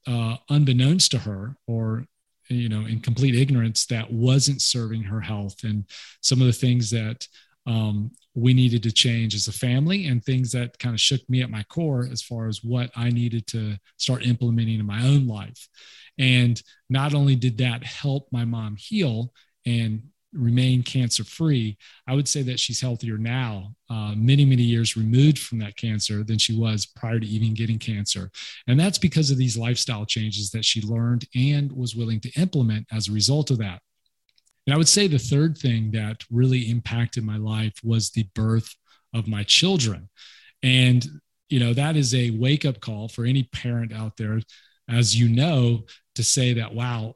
uh, 0.07 0.37
unbeknownst 0.49 1.11
to 1.11 1.17
her 1.19 1.55
or 1.67 2.05
you 2.49 2.69
know 2.69 2.85
in 2.85 2.99
complete 2.99 3.35
ignorance 3.35 3.85
that 3.85 4.11
wasn't 4.11 4.61
serving 4.61 5.03
her 5.03 5.21
health 5.21 5.63
and 5.63 5.85
some 6.21 6.41
of 6.41 6.47
the 6.47 6.53
things 6.53 6.89
that 6.89 7.27
um, 7.67 8.11
we 8.33 8.53
needed 8.53 8.81
to 8.83 8.91
change 8.91 9.35
as 9.35 9.47
a 9.47 9.51
family 9.51 10.07
and 10.07 10.23
things 10.23 10.51
that 10.51 10.79
kind 10.79 10.95
of 10.95 10.99
shook 10.99 11.21
me 11.29 11.41
at 11.41 11.51
my 11.51 11.63
core 11.63 12.07
as 12.11 12.21
far 12.21 12.47
as 12.47 12.63
what 12.63 12.89
i 12.95 13.09
needed 13.09 13.45
to 13.47 13.77
start 13.97 14.25
implementing 14.25 14.79
in 14.79 14.85
my 14.85 15.03
own 15.03 15.27
life. 15.27 15.67
And 16.19 16.61
not 16.89 17.13
only 17.13 17.35
did 17.35 17.57
that 17.59 17.83
help 17.83 18.27
my 18.31 18.45
mom 18.45 18.75
heal 18.75 19.33
and 19.65 20.03
remain 20.33 20.83
cancer 20.83 21.23
free, 21.23 21.77
I 22.07 22.13
would 22.13 22.27
say 22.27 22.41
that 22.43 22.59
she's 22.59 22.81
healthier 22.81 23.17
now, 23.17 23.73
uh, 23.89 24.13
many, 24.15 24.45
many 24.45 24.63
years 24.63 24.95
removed 24.95 25.39
from 25.39 25.59
that 25.59 25.75
cancer 25.75 26.23
than 26.23 26.37
she 26.37 26.55
was 26.55 26.85
prior 26.85 27.19
to 27.19 27.25
even 27.25 27.53
getting 27.53 27.79
cancer. 27.79 28.29
And 28.67 28.79
that's 28.79 28.97
because 28.97 29.31
of 29.31 29.37
these 29.37 29.57
lifestyle 29.57 30.05
changes 30.05 30.51
that 30.51 30.65
she 30.65 30.81
learned 30.81 31.25
and 31.35 31.71
was 31.71 31.95
willing 31.95 32.19
to 32.21 32.31
implement 32.39 32.85
as 32.91 33.07
a 33.07 33.13
result 33.13 33.49
of 33.51 33.57
that. 33.59 33.81
And 34.67 34.73
I 34.73 34.77
would 34.77 34.87
say 34.87 35.07
the 35.07 35.17
third 35.17 35.57
thing 35.57 35.91
that 35.91 36.23
really 36.29 36.69
impacted 36.69 37.23
my 37.23 37.37
life 37.37 37.73
was 37.83 38.11
the 38.11 38.27
birth 38.35 38.75
of 39.15 39.27
my 39.27 39.43
children. 39.43 40.09
And, 40.61 41.05
you 41.49 41.59
know, 41.59 41.73
that 41.73 41.95
is 41.95 42.13
a 42.13 42.31
wake 42.31 42.65
up 42.65 42.79
call 42.79 43.09
for 43.09 43.25
any 43.25 43.43
parent 43.43 43.91
out 43.93 44.17
there. 44.17 44.41
As 44.87 45.19
you 45.19 45.27
know, 45.27 45.85
to 46.15 46.23
say 46.23 46.53
that, 46.53 46.73
wow, 46.73 47.15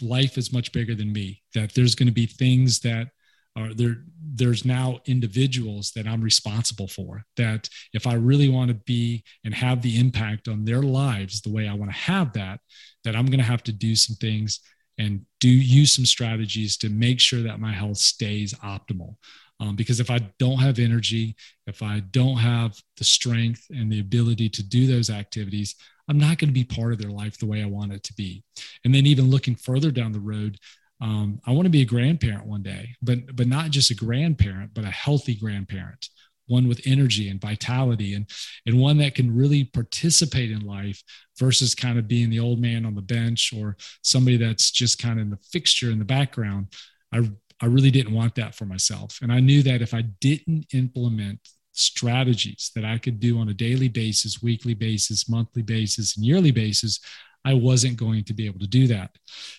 life 0.00 0.38
is 0.38 0.52
much 0.52 0.72
bigger 0.72 0.94
than 0.94 1.12
me, 1.12 1.42
that 1.54 1.74
there's 1.74 1.94
going 1.94 2.06
to 2.06 2.12
be 2.12 2.26
things 2.26 2.80
that 2.80 3.08
are 3.56 3.74
there, 3.74 3.96
there's 4.34 4.64
now 4.64 5.00
individuals 5.06 5.92
that 5.94 6.06
I'm 6.06 6.22
responsible 6.22 6.88
for. 6.88 7.24
That 7.36 7.68
if 7.92 8.06
I 8.06 8.14
really 8.14 8.48
want 8.48 8.68
to 8.68 8.74
be 8.74 9.24
and 9.44 9.54
have 9.54 9.82
the 9.82 9.98
impact 9.98 10.48
on 10.48 10.64
their 10.64 10.82
lives 10.82 11.40
the 11.40 11.52
way 11.52 11.68
I 11.68 11.74
want 11.74 11.90
to 11.90 11.96
have 11.96 12.32
that, 12.32 12.60
that 13.04 13.14
I'm 13.14 13.26
going 13.26 13.38
to 13.38 13.44
have 13.44 13.62
to 13.64 13.72
do 13.72 13.94
some 13.94 14.16
things 14.16 14.60
and 14.98 15.24
do 15.40 15.48
use 15.48 15.92
some 15.92 16.06
strategies 16.06 16.76
to 16.78 16.88
make 16.88 17.20
sure 17.20 17.42
that 17.42 17.60
my 17.60 17.72
health 17.72 17.98
stays 17.98 18.54
optimal. 18.54 19.16
Um, 19.60 19.76
because 19.76 20.00
if 20.00 20.10
I 20.10 20.18
don't 20.38 20.58
have 20.58 20.78
energy, 20.78 21.36
if 21.66 21.82
I 21.82 22.00
don't 22.00 22.38
have 22.38 22.80
the 22.96 23.04
strength 23.04 23.66
and 23.70 23.92
the 23.92 24.00
ability 24.00 24.48
to 24.50 24.62
do 24.62 24.86
those 24.86 25.08
activities, 25.08 25.76
I'm 26.12 26.18
not 26.18 26.36
going 26.36 26.50
to 26.50 26.52
be 26.52 26.64
part 26.64 26.92
of 26.92 26.98
their 26.98 27.10
life 27.10 27.38
the 27.38 27.46
way 27.46 27.62
I 27.62 27.66
want 27.66 27.94
it 27.94 28.02
to 28.02 28.12
be. 28.12 28.44
And 28.84 28.94
then 28.94 29.06
even 29.06 29.30
looking 29.30 29.54
further 29.54 29.90
down 29.90 30.12
the 30.12 30.20
road, 30.20 30.58
um, 31.00 31.40
I 31.46 31.52
want 31.52 31.64
to 31.64 31.70
be 31.70 31.80
a 31.80 31.86
grandparent 31.86 32.44
one 32.44 32.62
day, 32.62 32.90
but 33.00 33.34
but 33.34 33.46
not 33.46 33.70
just 33.70 33.90
a 33.90 33.94
grandparent, 33.94 34.74
but 34.74 34.84
a 34.84 34.90
healthy 34.90 35.34
grandparent, 35.34 36.10
one 36.48 36.68
with 36.68 36.82
energy 36.84 37.30
and 37.30 37.40
vitality, 37.40 38.12
and 38.12 38.26
and 38.66 38.78
one 38.78 38.98
that 38.98 39.14
can 39.14 39.34
really 39.34 39.64
participate 39.64 40.50
in 40.50 40.66
life 40.66 41.02
versus 41.38 41.74
kind 41.74 41.98
of 41.98 42.06
being 42.06 42.28
the 42.28 42.40
old 42.40 42.60
man 42.60 42.84
on 42.84 42.94
the 42.94 43.00
bench 43.00 43.54
or 43.56 43.78
somebody 44.02 44.36
that's 44.36 44.70
just 44.70 44.98
kind 44.98 45.18
of 45.18 45.22
in 45.22 45.30
the 45.30 45.38
fixture 45.50 45.90
in 45.90 45.98
the 45.98 46.04
background. 46.04 46.66
I 47.10 47.30
I 47.62 47.66
really 47.66 47.90
didn't 47.90 48.12
want 48.12 48.34
that 48.34 48.54
for 48.54 48.66
myself, 48.66 49.18
and 49.22 49.32
I 49.32 49.40
knew 49.40 49.62
that 49.62 49.80
if 49.80 49.94
I 49.94 50.02
didn't 50.02 50.66
implement 50.74 51.40
strategies 51.82 52.70
that 52.74 52.84
I 52.84 52.98
could 52.98 53.20
do 53.20 53.38
on 53.38 53.48
a 53.48 53.54
daily 53.54 53.88
basis, 53.88 54.42
weekly 54.42 54.74
basis, 54.74 55.28
monthly 55.28 55.62
basis, 55.62 56.16
and 56.16 56.24
yearly 56.24 56.50
basis, 56.50 57.00
I 57.44 57.54
wasn't 57.54 57.96
going 57.96 58.24
to 58.24 58.34
be 58.34 58.46
able 58.46 58.60
to 58.60 58.66
do 58.66 58.86
that. 58.88 59.10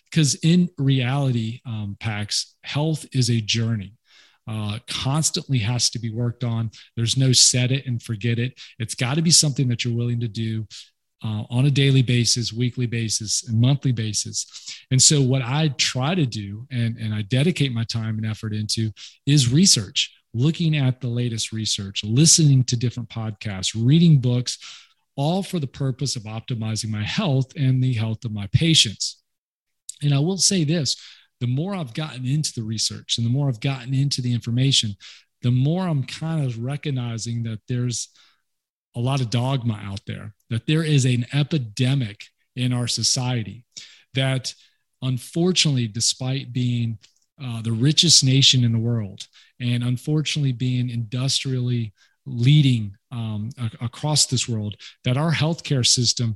Because 0.10 0.36
in 0.36 0.70
reality, 0.78 1.62
um, 1.66 1.98
PAX, 2.00 2.56
health 2.64 3.06
is 3.14 3.30
a 3.30 3.42
journey. 3.42 3.94
Uh, 4.46 4.78
constantly 4.90 5.58
has 5.60 5.90
to 5.90 6.00
be 6.00 6.12
worked 6.12 6.44
on. 6.44 6.70
There's 6.98 7.16
no 7.16 7.32
set 7.32 7.72
it 7.72 7.86
and 7.86 8.04
forget 8.04 8.40
it. 8.40 8.60
It's 8.78 8.96
got 8.96 9.16
to 9.16 9.22
be 9.22 9.32
something 9.32 9.70
that 9.70 9.86
you're 9.86 9.96
willing 9.96 10.20
to 10.20 10.28
do 10.28 10.68
uh, 11.24 11.44
on 11.50 11.66
a 11.66 11.72
daily 11.72 12.02
basis, 12.02 12.52
weekly 12.52 12.86
basis, 12.86 13.48
and 13.48 13.60
monthly 13.60 13.94
basis. 13.94 14.46
And 14.92 15.02
so, 15.02 15.22
what 15.22 15.42
I 15.42 15.70
try 15.78 16.16
to 16.16 16.26
do 16.26 16.68
and, 16.70 16.98
and 16.98 17.14
I 17.14 17.22
dedicate 17.22 17.72
my 17.72 17.86
time 17.86 18.18
and 18.18 18.26
effort 18.26 18.54
into 18.54 18.92
is 19.26 19.52
research 19.52 20.12
looking 20.34 20.76
at 20.76 21.00
the 21.00 21.08
latest 21.08 21.52
research, 21.52 22.04
listening 22.04 22.64
to 22.66 22.78
different 22.78 23.10
podcasts, 23.10 23.74
reading 23.76 24.20
books, 24.20 24.58
all 25.16 25.44
for 25.44 25.60
the 25.60 25.68
purpose 25.68 26.16
of 26.16 26.24
optimizing 26.24 26.90
my 26.90 27.04
health 27.04 27.56
and 27.56 27.84
the 27.84 27.94
health 27.94 28.26
of 28.26 28.32
my 28.32 28.48
patients. 28.48 29.22
And 30.02 30.14
I 30.14 30.20
will 30.20 30.38
say 30.38 30.64
this 30.64 30.96
the 31.40 31.48
more 31.48 31.76
I've 31.76 31.94
gotten 31.94 32.26
into 32.26 32.54
the 32.56 32.64
research 32.64 33.18
and 33.18 33.26
the 33.26 33.32
more 33.32 33.50
I've 33.50 33.60
gotten 33.60 33.94
into 33.94 34.22
the 34.22 34.34
information, 34.34 34.96
the 35.42 35.52
more 35.52 35.88
I'm 35.88 36.04
kind 36.04 36.46
of 36.46 36.58
recognizing 36.58 37.44
that 37.44 37.60
there's 37.68 38.10
a 38.96 39.00
lot 39.00 39.22
of 39.22 39.30
dogma 39.30 39.80
out 39.84 40.02
there, 40.08 40.34
that 40.50 40.68
there 40.68 40.84
is 40.84 41.06
an 41.06 41.26
epidemic 41.34 42.26
in 42.56 42.72
our 42.72 42.88
society 42.88 43.66
that 44.14 44.54
unfortunately, 45.02 45.88
despite 45.88 46.54
being 46.54 46.98
uh, 47.44 47.62
the 47.62 47.72
richest 47.72 48.24
nation 48.24 48.64
in 48.64 48.72
the 48.72 48.80
world, 48.80 49.28
and 49.64 49.84
unfortunately 49.84 50.52
being 50.52 50.90
industrially 50.90 51.94
leading 52.26 52.96
um, 53.12 53.50
a- 53.58 53.86
across 53.86 54.26
this 54.26 54.48
world, 54.48 54.76
that 55.04 55.18
our 55.18 55.32
healthcare 55.32 55.86
system 55.86 56.36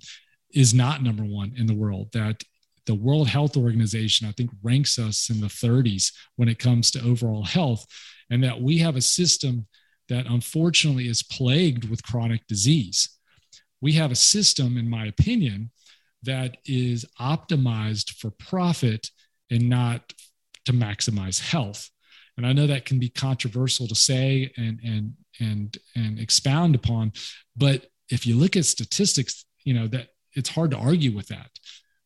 is 0.53 0.73
not 0.73 1.03
number 1.03 1.23
one 1.23 1.53
in 1.57 1.67
the 1.67 1.75
world. 1.75 2.09
That 2.13 2.43
the 2.85 2.95
World 2.95 3.27
Health 3.27 3.57
Organization, 3.57 4.27
I 4.27 4.31
think, 4.31 4.49
ranks 4.63 4.97
us 4.97 5.29
in 5.29 5.41
the 5.41 5.47
30s 5.47 6.13
when 6.37 6.47
it 6.47 6.57
comes 6.57 6.89
to 6.91 7.03
overall 7.03 7.43
health, 7.43 7.85
and 8.29 8.43
that 8.43 8.61
we 8.61 8.77
have 8.77 8.95
a 8.95 9.01
system 9.01 9.67
that 10.07 10.25
unfortunately 10.25 11.07
is 11.07 11.21
plagued 11.21 11.89
with 11.89 12.03
chronic 12.03 12.47
disease. 12.47 13.09
We 13.81 13.93
have 13.93 14.11
a 14.11 14.15
system, 14.15 14.77
in 14.77 14.89
my 14.89 15.05
opinion, 15.05 15.71
that 16.23 16.57
is 16.65 17.05
optimized 17.19 18.11
for 18.11 18.31
profit 18.31 19.11
and 19.51 19.69
not 19.69 20.13
to 20.65 20.73
maximize 20.73 21.39
health. 21.39 21.89
And 22.37 22.45
I 22.45 22.53
know 22.53 22.67
that 22.67 22.85
can 22.85 22.99
be 22.99 23.09
controversial 23.09 23.87
to 23.87 23.95
say 23.95 24.51
and 24.57 24.79
and 24.83 25.13
and 25.39 25.77
and 25.95 26.19
expound 26.19 26.75
upon, 26.75 27.13
but 27.55 27.87
if 28.09 28.25
you 28.25 28.35
look 28.35 28.55
at 28.55 28.65
statistics, 28.65 29.45
you 29.63 29.73
know 29.73 29.87
that 29.87 30.09
it's 30.33 30.49
hard 30.49 30.71
to 30.71 30.77
argue 30.77 31.15
with 31.15 31.27
that. 31.27 31.49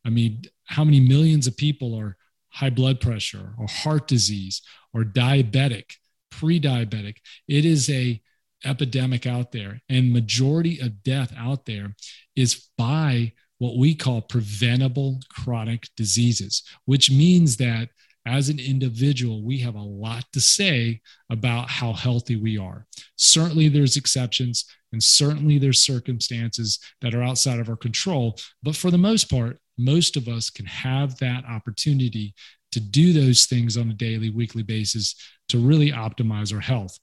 I 0.05 0.09
mean, 0.09 0.43
how 0.65 0.83
many 0.83 0.99
millions 0.99 1.47
of 1.47 1.57
people 1.57 1.95
are 1.95 2.17
high 2.49 2.69
blood 2.69 2.99
pressure 2.99 3.53
or 3.59 3.67
heart 3.67 4.07
disease 4.07 4.61
or 4.93 5.03
diabetic, 5.03 5.93
pre-diabetic? 6.31 7.17
It 7.47 7.65
is 7.65 7.89
a 7.89 8.21
epidemic 8.63 9.25
out 9.25 9.51
there 9.51 9.81
and 9.89 10.13
majority 10.13 10.79
of 10.79 11.03
death 11.03 11.33
out 11.37 11.65
there 11.65 11.95
is 12.35 12.67
by 12.77 13.33
what 13.57 13.77
we 13.77 13.95
call 13.95 14.21
preventable 14.21 15.19
chronic 15.29 15.87
diseases 15.97 16.63
which 16.85 17.09
means 17.09 17.57
that 17.57 17.89
as 18.25 18.49
an 18.49 18.59
individual, 18.59 19.43
we 19.43 19.59
have 19.59 19.75
a 19.75 19.81
lot 19.81 20.25
to 20.33 20.39
say 20.39 21.01
about 21.29 21.69
how 21.69 21.93
healthy 21.93 22.35
we 22.35 22.57
are. 22.57 22.85
Certainly, 23.15 23.69
there's 23.69 23.97
exceptions, 23.97 24.65
and 24.91 25.01
certainly, 25.01 25.57
there's 25.57 25.83
circumstances 25.83 26.79
that 27.01 27.15
are 27.15 27.23
outside 27.23 27.59
of 27.59 27.69
our 27.69 27.75
control. 27.75 28.37
But 28.61 28.75
for 28.75 28.91
the 28.91 28.97
most 28.97 29.29
part, 29.29 29.57
most 29.77 30.17
of 30.17 30.27
us 30.27 30.49
can 30.49 30.65
have 30.65 31.17
that 31.19 31.45
opportunity 31.45 32.35
to 32.71 32.79
do 32.79 33.11
those 33.11 33.45
things 33.45 33.75
on 33.75 33.89
a 33.89 33.93
daily, 33.93 34.29
weekly 34.29 34.63
basis 34.63 35.15
to 35.49 35.57
really 35.57 35.91
optimize 35.91 36.53
our 36.53 36.61
health. 36.61 36.97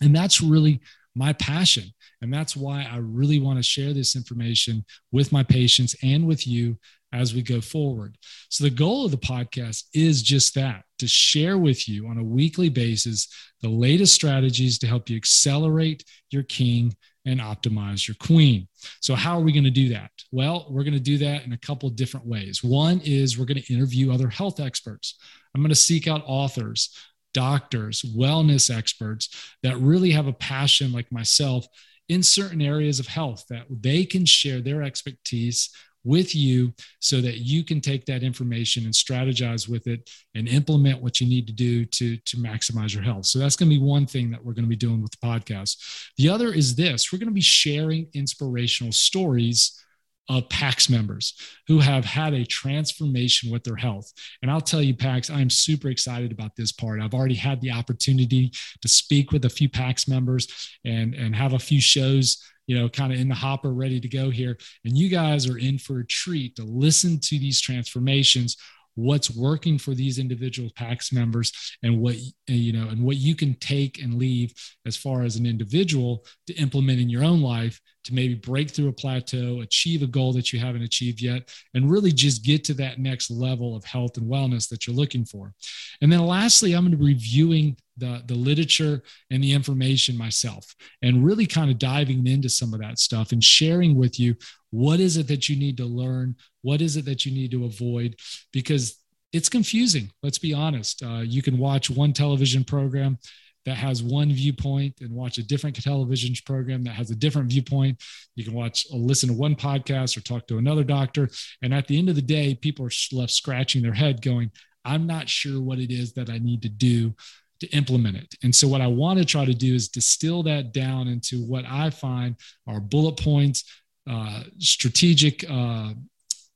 And 0.00 0.14
that's 0.14 0.40
really 0.40 0.80
my 1.14 1.32
passion. 1.34 1.84
And 2.22 2.32
that's 2.32 2.56
why 2.56 2.86
I 2.90 2.98
really 2.98 3.38
want 3.38 3.58
to 3.58 3.62
share 3.62 3.92
this 3.92 4.16
information 4.16 4.84
with 5.12 5.32
my 5.32 5.42
patients 5.42 5.96
and 6.02 6.26
with 6.26 6.46
you 6.46 6.78
as 7.12 7.34
we 7.34 7.42
go 7.42 7.60
forward. 7.60 8.16
So, 8.48 8.64
the 8.64 8.70
goal 8.70 9.04
of 9.04 9.10
the 9.10 9.16
podcast 9.16 9.84
is 9.94 10.22
just 10.22 10.54
that 10.54 10.84
to 10.98 11.08
share 11.08 11.58
with 11.58 11.88
you 11.88 12.06
on 12.08 12.18
a 12.18 12.24
weekly 12.24 12.68
basis 12.68 13.28
the 13.62 13.68
latest 13.68 14.14
strategies 14.14 14.78
to 14.78 14.86
help 14.86 15.08
you 15.08 15.16
accelerate 15.16 16.04
your 16.30 16.42
king 16.42 16.94
and 17.24 17.40
optimize 17.40 18.06
your 18.06 18.16
queen. 18.20 18.68
So, 19.00 19.14
how 19.14 19.38
are 19.38 19.42
we 19.42 19.52
going 19.52 19.64
to 19.64 19.70
do 19.70 19.90
that? 19.90 20.10
Well, 20.32 20.66
we're 20.70 20.84
going 20.84 20.94
to 20.94 21.00
do 21.00 21.18
that 21.18 21.44
in 21.44 21.52
a 21.52 21.58
couple 21.58 21.88
different 21.90 22.26
ways. 22.26 22.62
One 22.62 23.00
is 23.04 23.38
we're 23.38 23.46
going 23.46 23.62
to 23.62 23.74
interview 23.74 24.12
other 24.12 24.28
health 24.28 24.60
experts. 24.60 25.18
I'm 25.54 25.62
going 25.62 25.70
to 25.70 25.74
seek 25.74 26.06
out 26.06 26.22
authors, 26.26 26.96
doctors, 27.34 28.02
wellness 28.02 28.74
experts 28.74 29.54
that 29.62 29.78
really 29.78 30.10
have 30.10 30.26
a 30.26 30.32
passion 30.32 30.92
like 30.92 31.10
myself 31.10 31.66
in 32.08 32.22
certain 32.22 32.62
areas 32.62 33.00
of 33.00 33.06
health 33.06 33.44
that 33.50 33.66
they 33.70 34.04
can 34.04 34.24
share 34.24 34.60
their 34.60 34.82
expertise 34.82 35.70
with 36.08 36.34
you 36.34 36.72
so 37.00 37.20
that 37.20 37.38
you 37.38 37.62
can 37.62 37.80
take 37.80 38.06
that 38.06 38.22
information 38.22 38.84
and 38.84 38.94
strategize 38.94 39.68
with 39.68 39.86
it 39.86 40.10
and 40.34 40.48
implement 40.48 41.02
what 41.02 41.20
you 41.20 41.28
need 41.28 41.46
to 41.46 41.52
do 41.52 41.84
to, 41.84 42.16
to 42.16 42.38
maximize 42.38 42.94
your 42.94 43.02
health. 43.02 43.26
So 43.26 43.38
that's 43.38 43.56
going 43.56 43.70
to 43.70 43.78
be 43.78 43.82
one 43.82 44.06
thing 44.06 44.30
that 44.30 44.42
we're 44.42 44.54
going 44.54 44.64
to 44.64 44.68
be 44.68 44.76
doing 44.76 45.02
with 45.02 45.12
the 45.12 45.26
podcast. 45.26 45.76
The 46.16 46.30
other 46.30 46.52
is 46.52 46.74
this 46.74 47.12
we're 47.12 47.18
going 47.18 47.28
to 47.28 47.34
be 47.34 47.40
sharing 47.42 48.08
inspirational 48.14 48.92
stories 48.92 49.84
of 50.30 50.48
PAX 50.50 50.90
members 50.90 51.34
who 51.68 51.78
have 51.78 52.04
had 52.04 52.34
a 52.34 52.44
transformation 52.44 53.50
with 53.50 53.64
their 53.64 53.76
health. 53.76 54.12
And 54.42 54.50
I'll 54.50 54.60
tell 54.60 54.82
you, 54.82 54.94
PAX, 54.94 55.30
I'm 55.30 55.48
super 55.48 55.88
excited 55.88 56.32
about 56.32 56.54
this 56.54 56.70
part. 56.70 57.00
I've 57.00 57.14
already 57.14 57.34
had 57.34 57.60
the 57.60 57.72
opportunity 57.72 58.52
to 58.82 58.88
speak 58.88 59.32
with 59.32 59.46
a 59.46 59.50
few 59.50 59.68
PAX 59.68 60.06
members 60.06 60.46
and, 60.84 61.14
and 61.14 61.34
have 61.34 61.54
a 61.54 61.58
few 61.58 61.80
shows 61.80 62.42
you 62.68 62.78
know, 62.78 62.88
kind 62.88 63.12
of 63.12 63.18
in 63.18 63.28
the 63.28 63.34
hopper, 63.34 63.72
ready 63.72 63.98
to 63.98 64.08
go 64.08 64.30
here. 64.30 64.56
And 64.84 64.96
you 64.96 65.08
guys 65.08 65.48
are 65.48 65.58
in 65.58 65.78
for 65.78 65.98
a 65.98 66.06
treat 66.06 66.54
to 66.56 66.62
listen 66.62 67.18
to 67.20 67.38
these 67.38 67.60
transformations 67.60 68.56
what's 68.98 69.30
working 69.30 69.78
for 69.78 69.94
these 69.94 70.18
individual 70.18 70.70
PAX 70.74 71.12
members 71.12 71.52
and 71.84 72.00
what 72.00 72.16
you 72.48 72.72
know 72.72 72.88
and 72.88 73.00
what 73.00 73.16
you 73.16 73.36
can 73.36 73.54
take 73.54 74.02
and 74.02 74.14
leave 74.14 74.52
as 74.86 74.96
far 74.96 75.22
as 75.22 75.36
an 75.36 75.46
individual 75.46 76.24
to 76.48 76.54
implement 76.54 77.00
in 77.00 77.08
your 77.08 77.22
own 77.22 77.40
life 77.40 77.80
to 78.04 78.14
maybe 78.14 78.34
break 78.34 78.70
through 78.70 78.88
a 78.88 78.92
plateau 78.92 79.60
achieve 79.60 80.02
a 80.02 80.06
goal 80.06 80.32
that 80.32 80.52
you 80.52 80.58
haven't 80.58 80.82
achieved 80.82 81.20
yet 81.20 81.48
and 81.74 81.90
really 81.90 82.12
just 82.12 82.44
get 82.44 82.64
to 82.64 82.74
that 82.74 82.98
next 82.98 83.30
level 83.30 83.76
of 83.76 83.84
health 83.84 84.16
and 84.16 84.30
wellness 84.30 84.68
that 84.68 84.86
you're 84.86 84.96
looking 84.96 85.24
for. 85.24 85.52
And 86.00 86.10
then 86.10 86.20
lastly 86.20 86.74
i'm 86.74 86.82
going 86.82 86.92
to 86.92 86.98
be 86.98 87.12
reviewing 87.12 87.76
the, 87.96 88.22
the 88.26 88.34
literature 88.34 89.02
and 89.30 89.42
the 89.42 89.52
information 89.52 90.16
myself 90.16 90.64
and 91.02 91.24
really 91.24 91.46
kind 91.46 91.70
of 91.70 91.78
diving 91.78 92.26
into 92.26 92.48
some 92.48 92.72
of 92.72 92.80
that 92.80 92.98
stuff 92.98 93.32
and 93.32 93.42
sharing 93.42 93.96
with 93.96 94.20
you 94.20 94.36
what 94.70 95.00
is 95.00 95.16
it 95.16 95.28
that 95.28 95.48
you 95.48 95.56
need 95.56 95.76
to 95.78 95.86
learn? 95.86 96.36
What 96.62 96.80
is 96.80 96.96
it 96.96 97.04
that 97.06 97.24
you 97.24 97.32
need 97.32 97.50
to 97.52 97.64
avoid? 97.64 98.16
Because 98.52 98.96
it's 99.32 99.48
confusing 99.48 100.10
let's 100.22 100.38
be 100.38 100.54
honest. 100.54 101.02
Uh, 101.02 101.20
you 101.20 101.42
can 101.42 101.58
watch 101.58 101.90
one 101.90 102.12
television 102.12 102.64
program 102.64 103.18
that 103.64 103.76
has 103.76 104.02
one 104.02 104.32
viewpoint 104.32 104.94
and 105.00 105.10
watch 105.10 105.38
a 105.38 105.42
different 105.42 105.82
television 105.82 106.34
program 106.46 106.84
that 106.84 106.94
has 106.94 107.10
a 107.10 107.16
different 107.16 107.50
viewpoint. 107.50 108.02
You 108.34 108.44
can 108.44 108.54
watch 108.54 108.86
or 108.92 108.98
listen 108.98 109.28
to 109.28 109.34
one 109.34 109.54
podcast 109.54 110.16
or 110.16 110.20
talk 110.20 110.46
to 110.48 110.58
another 110.58 110.84
doctor. 110.84 111.28
And 111.62 111.74
at 111.74 111.86
the 111.86 111.98
end 111.98 112.08
of 112.08 112.16
the 112.16 112.22
day, 112.22 112.54
people 112.54 112.86
are 112.86 112.90
left 113.12 113.32
scratching 113.32 113.82
their 113.82 113.92
head 113.92 114.22
going, 114.22 114.50
I'm 114.84 115.06
not 115.06 115.28
sure 115.28 115.60
what 115.60 115.78
it 115.78 115.90
is 115.90 116.14
that 116.14 116.30
I 116.30 116.38
need 116.38 116.62
to 116.62 116.68
do 116.68 117.14
to 117.60 117.68
implement 117.70 118.16
it. 118.16 118.34
And 118.42 118.54
so, 118.54 118.68
what 118.68 118.80
I 118.80 118.86
want 118.86 119.18
to 119.18 119.24
try 119.24 119.44
to 119.44 119.54
do 119.54 119.74
is 119.74 119.88
distill 119.88 120.42
that 120.44 120.72
down 120.72 121.08
into 121.08 121.44
what 121.44 121.64
I 121.66 121.90
find 121.90 122.36
are 122.66 122.80
bullet 122.80 123.16
points, 123.20 123.64
uh, 124.08 124.44
strategic 124.58 125.44
uh, 125.50 125.92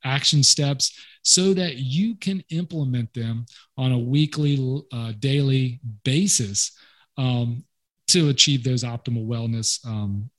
action 0.04 0.42
steps 0.42 0.98
so 1.22 1.54
that 1.54 1.76
you 1.76 2.16
can 2.16 2.42
implement 2.50 3.12
them 3.14 3.46
on 3.76 3.92
a 3.92 3.98
weekly, 3.98 4.82
uh, 4.92 5.12
daily 5.18 5.80
basis 6.04 6.72
um, 7.16 7.64
to 8.08 8.28
achieve 8.28 8.64
those 8.64 8.84
optimal 8.84 9.26
wellness 9.26 9.84
um, 9.86 10.30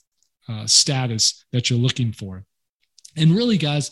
uh, 0.48 0.68
status 0.68 1.46
that 1.52 1.70
you're 1.70 1.80
looking 1.80 2.12
for. 2.12 2.44
And 3.16 3.32
really, 3.36 3.58
guys, 3.58 3.92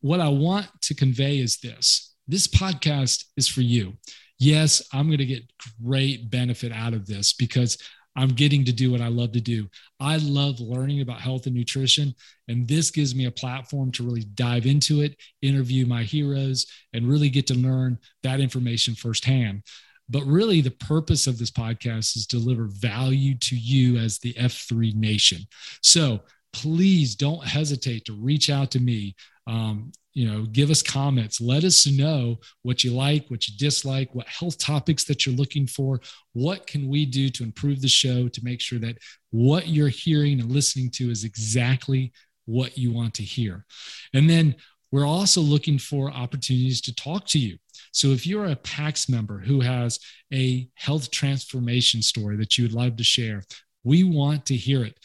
what 0.00 0.20
I 0.20 0.28
want 0.28 0.66
to 0.82 0.94
convey 0.94 1.38
is 1.38 1.58
this 1.58 2.14
this 2.28 2.46
podcast 2.46 3.24
is 3.36 3.48
for 3.48 3.60
you. 3.60 3.94
Yes, 4.38 4.82
I'm 4.92 5.06
going 5.06 5.18
to 5.18 5.26
get 5.26 5.50
great 5.82 6.30
benefit 6.30 6.72
out 6.72 6.92
of 6.92 7.06
this 7.06 7.32
because 7.32 7.78
I'm 8.16 8.30
getting 8.30 8.64
to 8.64 8.72
do 8.72 8.90
what 8.90 9.00
I 9.00 9.08
love 9.08 9.32
to 9.32 9.40
do. 9.40 9.68
I 10.00 10.16
love 10.16 10.58
learning 10.58 11.02
about 11.02 11.20
health 11.20 11.46
and 11.46 11.54
nutrition. 11.54 12.14
And 12.48 12.66
this 12.66 12.90
gives 12.90 13.14
me 13.14 13.26
a 13.26 13.30
platform 13.30 13.92
to 13.92 14.04
really 14.04 14.24
dive 14.34 14.66
into 14.66 15.02
it, 15.02 15.16
interview 15.42 15.86
my 15.86 16.02
heroes, 16.02 16.66
and 16.94 17.08
really 17.08 17.28
get 17.28 17.46
to 17.48 17.54
learn 17.54 17.98
that 18.22 18.40
information 18.40 18.94
firsthand. 18.94 19.62
But 20.08 20.24
really, 20.24 20.60
the 20.60 20.70
purpose 20.70 21.26
of 21.26 21.38
this 21.38 21.50
podcast 21.50 22.16
is 22.16 22.26
deliver 22.26 22.66
value 22.66 23.36
to 23.38 23.56
you 23.56 23.96
as 23.96 24.18
the 24.18 24.34
F3 24.34 24.94
Nation. 24.94 25.40
So 25.82 26.20
please 26.52 27.14
don't 27.14 27.44
hesitate 27.44 28.04
to 28.06 28.12
reach 28.12 28.48
out 28.48 28.70
to 28.70 28.80
me. 28.80 29.14
Um, 29.46 29.92
you 30.14 30.26
know, 30.26 30.46
give 30.46 30.70
us 30.70 30.82
comments. 30.82 31.42
Let 31.42 31.62
us 31.64 31.86
know 31.86 32.38
what 32.62 32.82
you 32.82 32.92
like, 32.92 33.26
what 33.28 33.46
you 33.46 33.54
dislike, 33.58 34.14
what 34.14 34.26
health 34.26 34.56
topics 34.56 35.04
that 35.04 35.26
you're 35.26 35.34
looking 35.34 35.66
for. 35.66 36.00
What 36.32 36.66
can 36.66 36.88
we 36.88 37.04
do 37.04 37.28
to 37.28 37.44
improve 37.44 37.82
the 37.82 37.88
show 37.88 38.26
to 38.28 38.40
make 38.44 38.62
sure 38.62 38.78
that 38.78 38.96
what 39.30 39.68
you're 39.68 39.88
hearing 39.88 40.40
and 40.40 40.50
listening 40.50 40.90
to 40.92 41.10
is 41.10 41.24
exactly 41.24 42.12
what 42.46 42.78
you 42.78 42.92
want 42.92 43.12
to 43.14 43.22
hear? 43.22 43.66
And 44.14 44.30
then 44.30 44.56
we're 44.90 45.06
also 45.06 45.42
looking 45.42 45.78
for 45.78 46.10
opportunities 46.10 46.80
to 46.82 46.94
talk 46.94 47.26
to 47.26 47.38
you. 47.38 47.58
So 47.96 48.08
if 48.08 48.26
you're 48.26 48.44
a 48.44 48.56
PAX 48.56 49.08
member 49.08 49.38
who 49.38 49.60
has 49.60 49.98
a 50.30 50.68
health 50.74 51.10
transformation 51.10 52.02
story 52.02 52.36
that 52.36 52.58
you 52.58 52.64
would 52.64 52.74
love 52.74 52.96
to 52.96 53.04
share, 53.04 53.42
we 53.84 54.04
want 54.04 54.44
to 54.46 54.54
hear 54.54 54.84
it. 54.84 54.98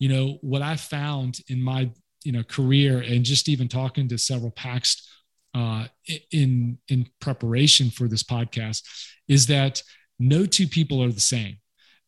You 0.00 0.08
know, 0.08 0.38
what 0.40 0.60
I 0.60 0.74
found 0.74 1.38
in 1.46 1.62
my 1.62 1.88
you 2.24 2.32
know 2.32 2.42
career 2.42 2.98
and 2.98 3.24
just 3.24 3.48
even 3.48 3.68
talking 3.68 4.08
to 4.08 4.18
several 4.18 4.50
PAX 4.50 5.08
uh, 5.54 5.86
in 6.32 6.78
in 6.88 7.06
preparation 7.20 7.90
for 7.90 8.08
this 8.08 8.24
podcast 8.24 8.82
is 9.28 9.46
that 9.46 9.80
no 10.18 10.46
two 10.46 10.66
people 10.66 11.04
are 11.04 11.12
the 11.12 11.20
same. 11.20 11.58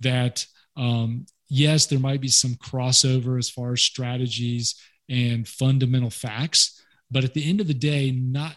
That 0.00 0.44
um, 0.76 1.26
yes, 1.48 1.86
there 1.86 2.00
might 2.00 2.20
be 2.20 2.28
some 2.28 2.56
crossover 2.56 3.38
as 3.38 3.48
far 3.48 3.74
as 3.74 3.82
strategies 3.82 4.74
and 5.08 5.46
fundamental 5.46 6.10
facts, 6.10 6.82
but 7.08 7.22
at 7.22 7.34
the 7.34 7.48
end 7.48 7.60
of 7.60 7.68
the 7.68 7.74
day, 7.74 8.10
not 8.10 8.56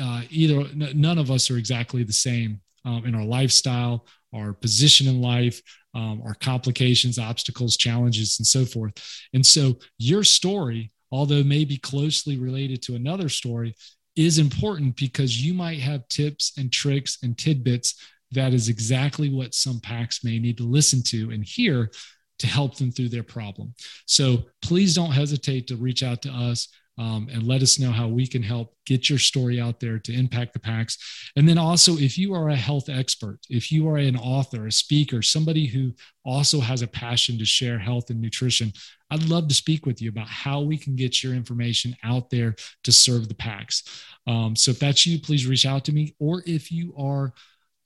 uh, 0.00 0.22
either 0.30 0.64
none 0.74 1.18
of 1.18 1.30
us 1.30 1.50
are 1.50 1.56
exactly 1.56 2.02
the 2.02 2.12
same 2.12 2.60
um, 2.84 3.04
in 3.06 3.14
our 3.14 3.24
lifestyle, 3.24 4.06
our 4.34 4.52
position 4.52 5.06
in 5.06 5.20
life, 5.20 5.60
um, 5.94 6.22
our 6.24 6.34
complications, 6.34 7.18
obstacles, 7.18 7.76
challenges, 7.76 8.38
and 8.38 8.46
so 8.46 8.64
forth. 8.64 8.92
And 9.32 9.44
so 9.44 9.78
your 9.98 10.24
story, 10.24 10.92
although 11.12 11.44
maybe 11.44 11.76
closely 11.76 12.38
related 12.38 12.82
to 12.82 12.96
another 12.96 13.28
story, 13.28 13.74
is 14.16 14.38
important 14.38 14.96
because 14.96 15.40
you 15.40 15.54
might 15.54 15.80
have 15.80 16.06
tips 16.08 16.52
and 16.56 16.72
tricks 16.72 17.18
and 17.22 17.36
tidbits 17.36 17.94
that 18.34 18.52
is 18.52 18.68
exactly 18.68 19.30
what 19.30 19.54
some 19.54 19.80
PAX 19.80 20.24
may 20.24 20.38
need 20.38 20.58
to 20.58 20.64
listen 20.64 21.02
to 21.04 21.30
and 21.30 21.44
hear 21.44 21.90
to 22.38 22.46
help 22.46 22.76
them 22.76 22.90
through 22.90 23.08
their 23.08 23.22
problem. 23.22 23.72
So 24.06 24.44
please 24.60 24.94
don't 24.94 25.12
hesitate 25.12 25.68
to 25.68 25.76
reach 25.76 26.02
out 26.02 26.22
to 26.22 26.30
us 26.30 26.68
um, 26.96 27.28
and 27.32 27.42
let 27.42 27.62
us 27.62 27.78
know 27.78 27.90
how 27.90 28.06
we 28.06 28.26
can 28.26 28.42
help 28.42 28.74
get 28.86 29.10
your 29.10 29.18
story 29.18 29.60
out 29.60 29.80
there 29.80 29.98
to 29.98 30.12
impact 30.12 30.52
the 30.52 30.60
PAX. 30.60 31.30
And 31.36 31.48
then 31.48 31.58
also, 31.58 31.96
if 31.96 32.16
you 32.16 32.34
are 32.34 32.50
a 32.50 32.56
health 32.56 32.88
expert, 32.88 33.38
if 33.50 33.72
you 33.72 33.88
are 33.88 33.96
an 33.96 34.16
author, 34.16 34.66
a 34.66 34.72
speaker, 34.72 35.20
somebody 35.20 35.66
who 35.66 35.92
also 36.24 36.60
has 36.60 36.82
a 36.82 36.86
passion 36.86 37.38
to 37.38 37.44
share 37.44 37.78
health 37.78 38.10
and 38.10 38.20
nutrition, 38.20 38.72
I'd 39.10 39.28
love 39.28 39.48
to 39.48 39.54
speak 39.54 39.86
with 39.86 40.00
you 40.00 40.08
about 40.08 40.28
how 40.28 40.60
we 40.60 40.76
can 40.76 40.96
get 40.96 41.22
your 41.22 41.34
information 41.34 41.96
out 42.04 42.30
there 42.30 42.54
to 42.84 42.92
serve 42.92 43.28
the 43.28 43.34
PAX. 43.34 44.04
Um, 44.26 44.54
so 44.54 44.70
if 44.70 44.78
that's 44.78 45.06
you, 45.06 45.20
please 45.20 45.46
reach 45.46 45.66
out 45.66 45.84
to 45.86 45.92
me. 45.92 46.14
Or 46.18 46.42
if 46.46 46.70
you 46.70 46.94
are 46.96 47.32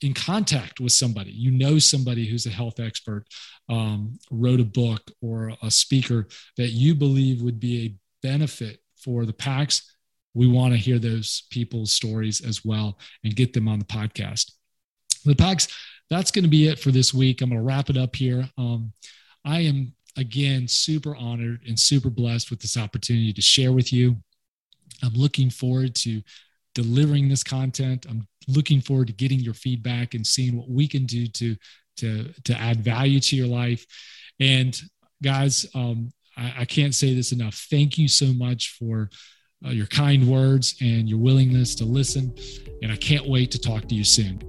in 0.00 0.14
contact 0.14 0.80
with 0.80 0.92
somebody, 0.92 1.32
you 1.32 1.50
know 1.50 1.78
somebody 1.78 2.26
who's 2.26 2.46
a 2.46 2.50
health 2.50 2.78
expert, 2.78 3.24
um, 3.68 4.18
wrote 4.30 4.60
a 4.60 4.64
book, 4.64 5.10
or 5.20 5.52
a 5.62 5.70
speaker 5.70 6.28
that 6.56 6.68
you 6.68 6.94
believe 6.94 7.42
would 7.42 7.58
be 7.58 7.86
a 7.86 7.94
benefit 8.22 8.80
for 9.02 9.24
the 9.26 9.32
PAX, 9.32 9.94
we 10.34 10.46
want 10.46 10.72
to 10.72 10.78
hear 10.78 10.98
those 10.98 11.44
people's 11.50 11.92
stories 11.92 12.40
as 12.40 12.64
well 12.64 12.98
and 13.24 13.34
get 13.34 13.52
them 13.52 13.68
on 13.68 13.78
the 13.78 13.84
podcast. 13.84 14.52
The 15.24 15.34
PAX, 15.34 15.68
that's 16.11 16.30
going 16.30 16.44
to 16.44 16.50
be 16.50 16.68
it 16.68 16.78
for 16.78 16.90
this 16.90 17.12
week. 17.12 17.40
I'm 17.40 17.50
going 17.50 17.61
to 17.61 17.66
wrap 17.66 17.90
it 17.90 17.96
up 17.96 18.14
here. 18.14 18.48
Um, 18.56 18.92
I 19.44 19.61
am 19.61 19.94
again 20.16 20.66
super 20.68 21.16
honored 21.16 21.61
and 21.66 21.78
super 21.78 22.11
blessed 22.11 22.50
with 22.50 22.61
this 22.61 22.76
opportunity 22.76 23.32
to 23.32 23.42
share 23.42 23.72
with 23.72 23.92
you. 23.92 24.16
I'm 25.02 25.14
looking 25.14 25.50
forward 25.50 25.94
to 25.96 26.22
delivering 26.74 27.28
this 27.28 27.44
content. 27.44 28.06
I'm 28.08 28.26
looking 28.46 28.80
forward 28.80 29.08
to 29.08 29.12
getting 29.12 29.40
your 29.40 29.54
feedback 29.54 30.14
and 30.14 30.26
seeing 30.26 30.56
what 30.56 30.68
we 30.68 30.88
can 30.88 31.06
do 31.06 31.26
to 31.26 31.56
to 31.98 32.32
to 32.44 32.58
add 32.58 32.84
value 32.84 33.20
to 33.20 33.37
your 33.37 33.46
life. 33.46 33.87
And 34.40 34.78
guys, 35.22 35.66
um, 35.74 36.12
I, 36.38 36.55
I 36.61 36.64
can't 36.64 36.94
say 36.94 37.14
this 37.14 37.33
enough. 37.33 37.66
Thank 37.70 37.98
you 37.98 38.09
so 38.09 38.33
much 38.33 38.77
for 38.79 39.11
uh, 39.66 39.70
your 39.70 39.87
kind 39.87 40.29
words 40.29 40.77
and 40.81 41.09
your 41.09 41.18
willingness 41.18 41.74
to 41.77 41.85
listen. 41.85 42.35
And 42.83 42.92
I 42.92 42.96
can't 42.96 43.29
wait 43.29 43.51
to 43.51 43.59
talk 43.59 43.88
to 43.88 43.94
you 43.94 44.05
soon. 44.05 44.40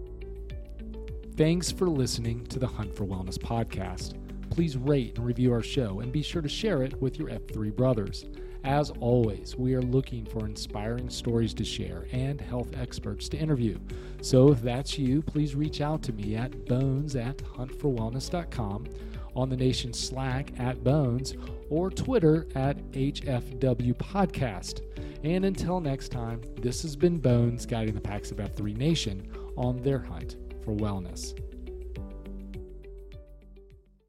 Thanks 1.35 1.71
for 1.71 1.87
listening 1.89 2.45
to 2.47 2.59
the 2.59 2.67
Hunt 2.67 2.95
for 2.95 3.05
Wellness 3.05 3.37
podcast. 3.37 4.15
Please 4.49 4.77
rate 4.77 5.17
and 5.17 5.25
review 5.25 5.53
our 5.53 5.63
show 5.63 6.01
and 6.01 6.11
be 6.11 6.21
sure 6.21 6.41
to 6.41 6.49
share 6.49 6.83
it 6.83 7.01
with 7.01 7.17
your 7.17 7.29
F3 7.29 7.75
brothers. 7.75 8.25
As 8.65 8.91
always, 8.99 9.55
we 9.55 9.73
are 9.73 9.81
looking 9.81 10.25
for 10.25 10.45
inspiring 10.45 11.09
stories 11.09 11.53
to 11.53 11.63
share 11.63 12.07
and 12.11 12.41
health 12.41 12.75
experts 12.77 13.29
to 13.29 13.37
interview. 13.37 13.79
So 14.21 14.51
if 14.51 14.61
that's 14.61 14.99
you, 14.99 15.21
please 15.21 15.55
reach 15.55 15.79
out 15.79 16.03
to 16.03 16.13
me 16.13 16.35
at 16.35 16.65
bones 16.65 17.15
at 17.15 17.37
huntforwellness.com 17.37 18.87
on 19.33 19.49
the 19.49 19.55
nation's 19.55 19.97
Slack 19.97 20.51
at 20.59 20.83
Bones 20.83 21.35
or 21.69 21.89
Twitter 21.89 22.47
at 22.55 22.77
HFW 22.91 23.93
Podcast. 23.95 24.81
And 25.23 25.45
until 25.45 25.79
next 25.79 26.09
time, 26.09 26.41
this 26.61 26.81
has 26.81 26.95
been 26.95 27.17
Bones 27.17 27.65
guiding 27.65 27.93
the 27.93 28.01
PAX 28.01 28.31
of 28.31 28.37
F3 28.37 28.75
Nation 28.77 29.29
on 29.55 29.77
their 29.81 29.99
hunt 29.99 30.37
for 30.63 30.73
wellness. 30.73 31.33